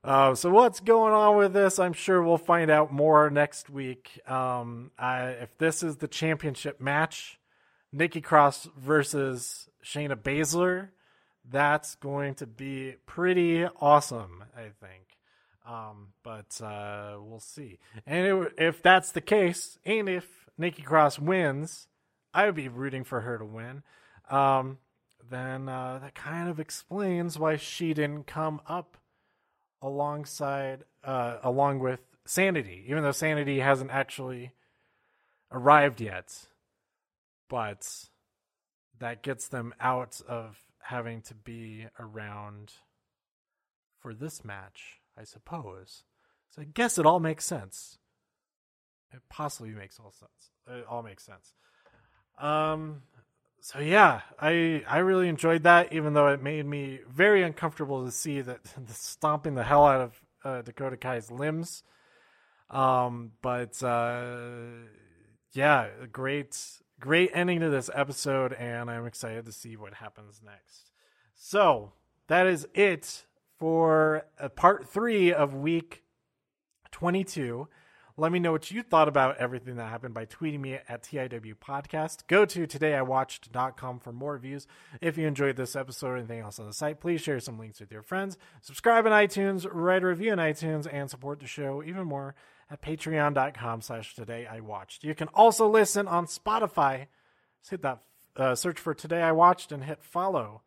Uh, 0.04 0.36
so 0.36 0.50
what's 0.50 0.80
going 0.80 1.14
on 1.14 1.38
with 1.38 1.54
this? 1.54 1.80
I'm 1.80 1.94
sure 1.94 2.22
we'll 2.22 2.38
find 2.38 2.70
out 2.70 2.92
more 2.92 3.30
next 3.30 3.70
week. 3.70 4.20
Um, 4.28 4.92
I, 4.98 5.28
if 5.30 5.58
this 5.58 5.84
is 5.84 5.98
the 5.98 6.08
championship 6.08 6.80
match, 6.80 7.40
Nikki 7.92 8.22
Cross 8.22 8.70
versus 8.78 9.70
Shayna 9.84 10.16
Baszler, 10.16 10.90
that's 11.50 11.96
going 11.96 12.36
to 12.36 12.48
be 12.48 12.96
pretty 13.06 13.66
awesome. 13.66 14.44
I 14.56 14.70
think. 14.86 15.04
Um, 15.66 16.10
but 16.24 16.60
uh, 16.62 17.18
we'll 17.20 17.40
see. 17.40 17.80
And 18.06 18.26
it, 18.28 18.54
if 18.58 18.82
that's 18.82 19.12
the 19.12 19.22
case, 19.22 19.78
and 19.86 20.10
if 20.10 20.50
Nikki 20.58 20.82
Cross 20.82 21.20
wins, 21.20 21.88
I 22.34 22.46
would 22.46 22.56
be 22.56 22.68
rooting 22.68 23.04
for 23.04 23.22
her 23.22 23.38
to 23.38 23.46
win. 23.46 23.84
Um, 24.30 24.80
then 25.30 25.70
uh, 25.70 26.00
that 26.02 26.16
kind 26.16 26.50
of 26.50 26.60
explains 26.60 27.40
why 27.40 27.56
she 27.56 27.94
didn't 27.94 28.28
come 28.28 28.62
up 28.68 28.98
alongside, 29.84 30.86
uh, 31.04 31.38
along 31.44 31.80
with 31.80 32.00
Sanity, 32.26 32.86
even 32.88 33.04
though 33.04 33.12
Sanity 33.12 33.60
hasn't 33.60 33.92
actually 33.92 34.54
arrived 35.52 36.02
yet. 36.02 36.48
But 37.50 38.08
that 39.00 39.22
gets 39.22 39.50
them 39.50 39.74
out 39.80 40.22
of 40.28 40.58
having 40.82 41.22
to 41.24 41.36
be 41.36 41.88
around 42.00 42.74
for 44.00 44.14
this 44.14 44.44
match, 44.44 45.02
I 45.18 45.26
suppose. 45.26 46.04
So 46.50 46.62
I 46.62 46.66
guess 46.66 46.98
it 46.98 47.06
all 47.06 47.20
makes 47.20 47.46
sense. 47.46 48.00
It 49.14 49.22
possibly 49.30 49.72
makes 49.72 50.00
all 50.00 50.12
sense. 50.12 50.52
It 50.68 50.86
all 50.90 51.04
makes 51.04 51.24
sense. 51.24 51.54
Um, 52.40 53.04
so 53.64 53.80
yeah, 53.80 54.20
I 54.38 54.84
I 54.90 54.98
really 54.98 55.30
enjoyed 55.30 55.64
that, 55.64 55.94
even 55.94 56.14
though 56.14 56.28
it 56.28 56.44
made 56.44 56.66
me 56.66 57.00
very 57.10 57.44
uncomfortable 57.44 58.04
to 58.04 58.12
see 58.12 58.42
that 58.42 58.60
stomping 58.90 59.56
the 59.56 59.64
hell 59.64 59.86
out 59.86 60.02
of 60.02 60.22
uh, 60.44 60.62
Dakota 60.64 60.98
Kai's 60.98 61.32
limbs. 61.32 61.82
Um, 62.70 63.32
but 63.42 63.82
uh, 63.82 64.50
yeah, 65.54 65.88
great 66.12 66.60
great 67.00 67.32
ending 67.34 67.62
to 67.62 67.70
this 67.70 67.90
episode, 67.94 68.52
and 68.52 68.92
I'm 68.92 69.06
excited 69.06 69.46
to 69.46 69.54
see 69.54 69.78
what 69.78 69.94
happens 69.94 70.42
next. 70.44 70.92
So 71.34 71.94
that 72.28 72.46
is 72.48 72.68
it 72.74 73.24
for 73.60 74.26
uh, 74.38 74.50
part 74.50 74.90
three 74.90 75.32
of 75.32 75.56
week 75.56 76.04
twenty 76.92 77.24
two. 77.24 77.70
Let 78.16 78.32
me 78.32 78.38
know 78.38 78.52
what 78.52 78.70
you 78.70 78.84
thought 78.84 79.08
about 79.08 79.38
everything 79.38 79.78
that 79.78 79.90
happened 79.90 80.14
by 80.14 80.28
tweeting 80.28 80.60
me 80.60 80.74
at 80.74 81.04
TIW 81.04 81.56
Podcast. 81.56 82.28
Go 82.28 82.46
to 82.46 82.68
todayiwatched.com 82.68 84.00
for 84.00 84.12
more 84.12 84.34
reviews. 84.34 84.68
If 85.02 85.18
you 85.18 85.28
enjoyed 85.28 85.56
this 85.56 85.76
episode 85.76 86.08
or 86.08 86.18
anything 86.18 86.40
else 86.40 86.60
on 86.60 86.68
the 86.68 86.74
site, 86.74 87.00
please 87.00 87.22
share 87.22 87.40
some 87.40 87.58
links 87.58 87.80
with 87.80 87.92
your 87.92 88.04
friends. 88.04 88.38
Subscribe 88.62 89.08
on 89.08 89.12
iTunes, 89.12 89.68
write 89.72 90.04
a 90.04 90.08
review 90.08 90.32
on 90.32 90.38
iTunes, 90.38 90.88
and 90.92 91.10
support 91.10 91.40
the 91.40 91.48
show 91.48 91.82
even 91.84 92.06
more 92.06 92.36
at 92.70 92.84
patreon.com 92.84 93.82
slash 93.82 94.16
todayiwatched. 94.16 95.04
You 95.04 95.16
can 95.16 95.30
also 95.30 95.68
listen 95.68 96.08
on 96.08 96.28
Spotify. 96.28 97.08
Just 97.62 97.72
hit 97.72 97.82
that 97.82 98.04
uh, 98.36 98.54
search 98.54 98.80
for 98.80 98.94
Today 98.94 99.24
I 99.24 99.32
Watched 99.32 99.72
and 99.72 99.84
hit 99.84 100.04
follow 100.04 100.62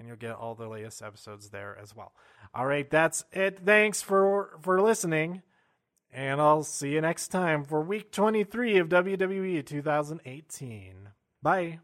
and 0.00 0.08
you'll 0.08 0.16
get 0.16 0.34
all 0.34 0.54
the 0.54 0.66
latest 0.66 1.02
episodes 1.02 1.50
there 1.50 1.78
as 1.80 1.94
well. 1.94 2.12
All 2.54 2.66
right, 2.66 2.90
that's 2.90 3.24
it. 3.32 3.60
Thanks 3.64 4.02
for 4.02 4.58
for 4.62 4.80
listening. 4.80 5.42
And 6.12 6.40
I'll 6.40 6.64
see 6.64 6.92
you 6.92 7.00
next 7.00 7.28
time 7.28 7.64
for 7.64 7.80
week 7.80 8.10
23 8.10 8.78
of 8.78 8.88
WWE 8.88 9.64
2018. 9.64 11.10
Bye. 11.42 11.78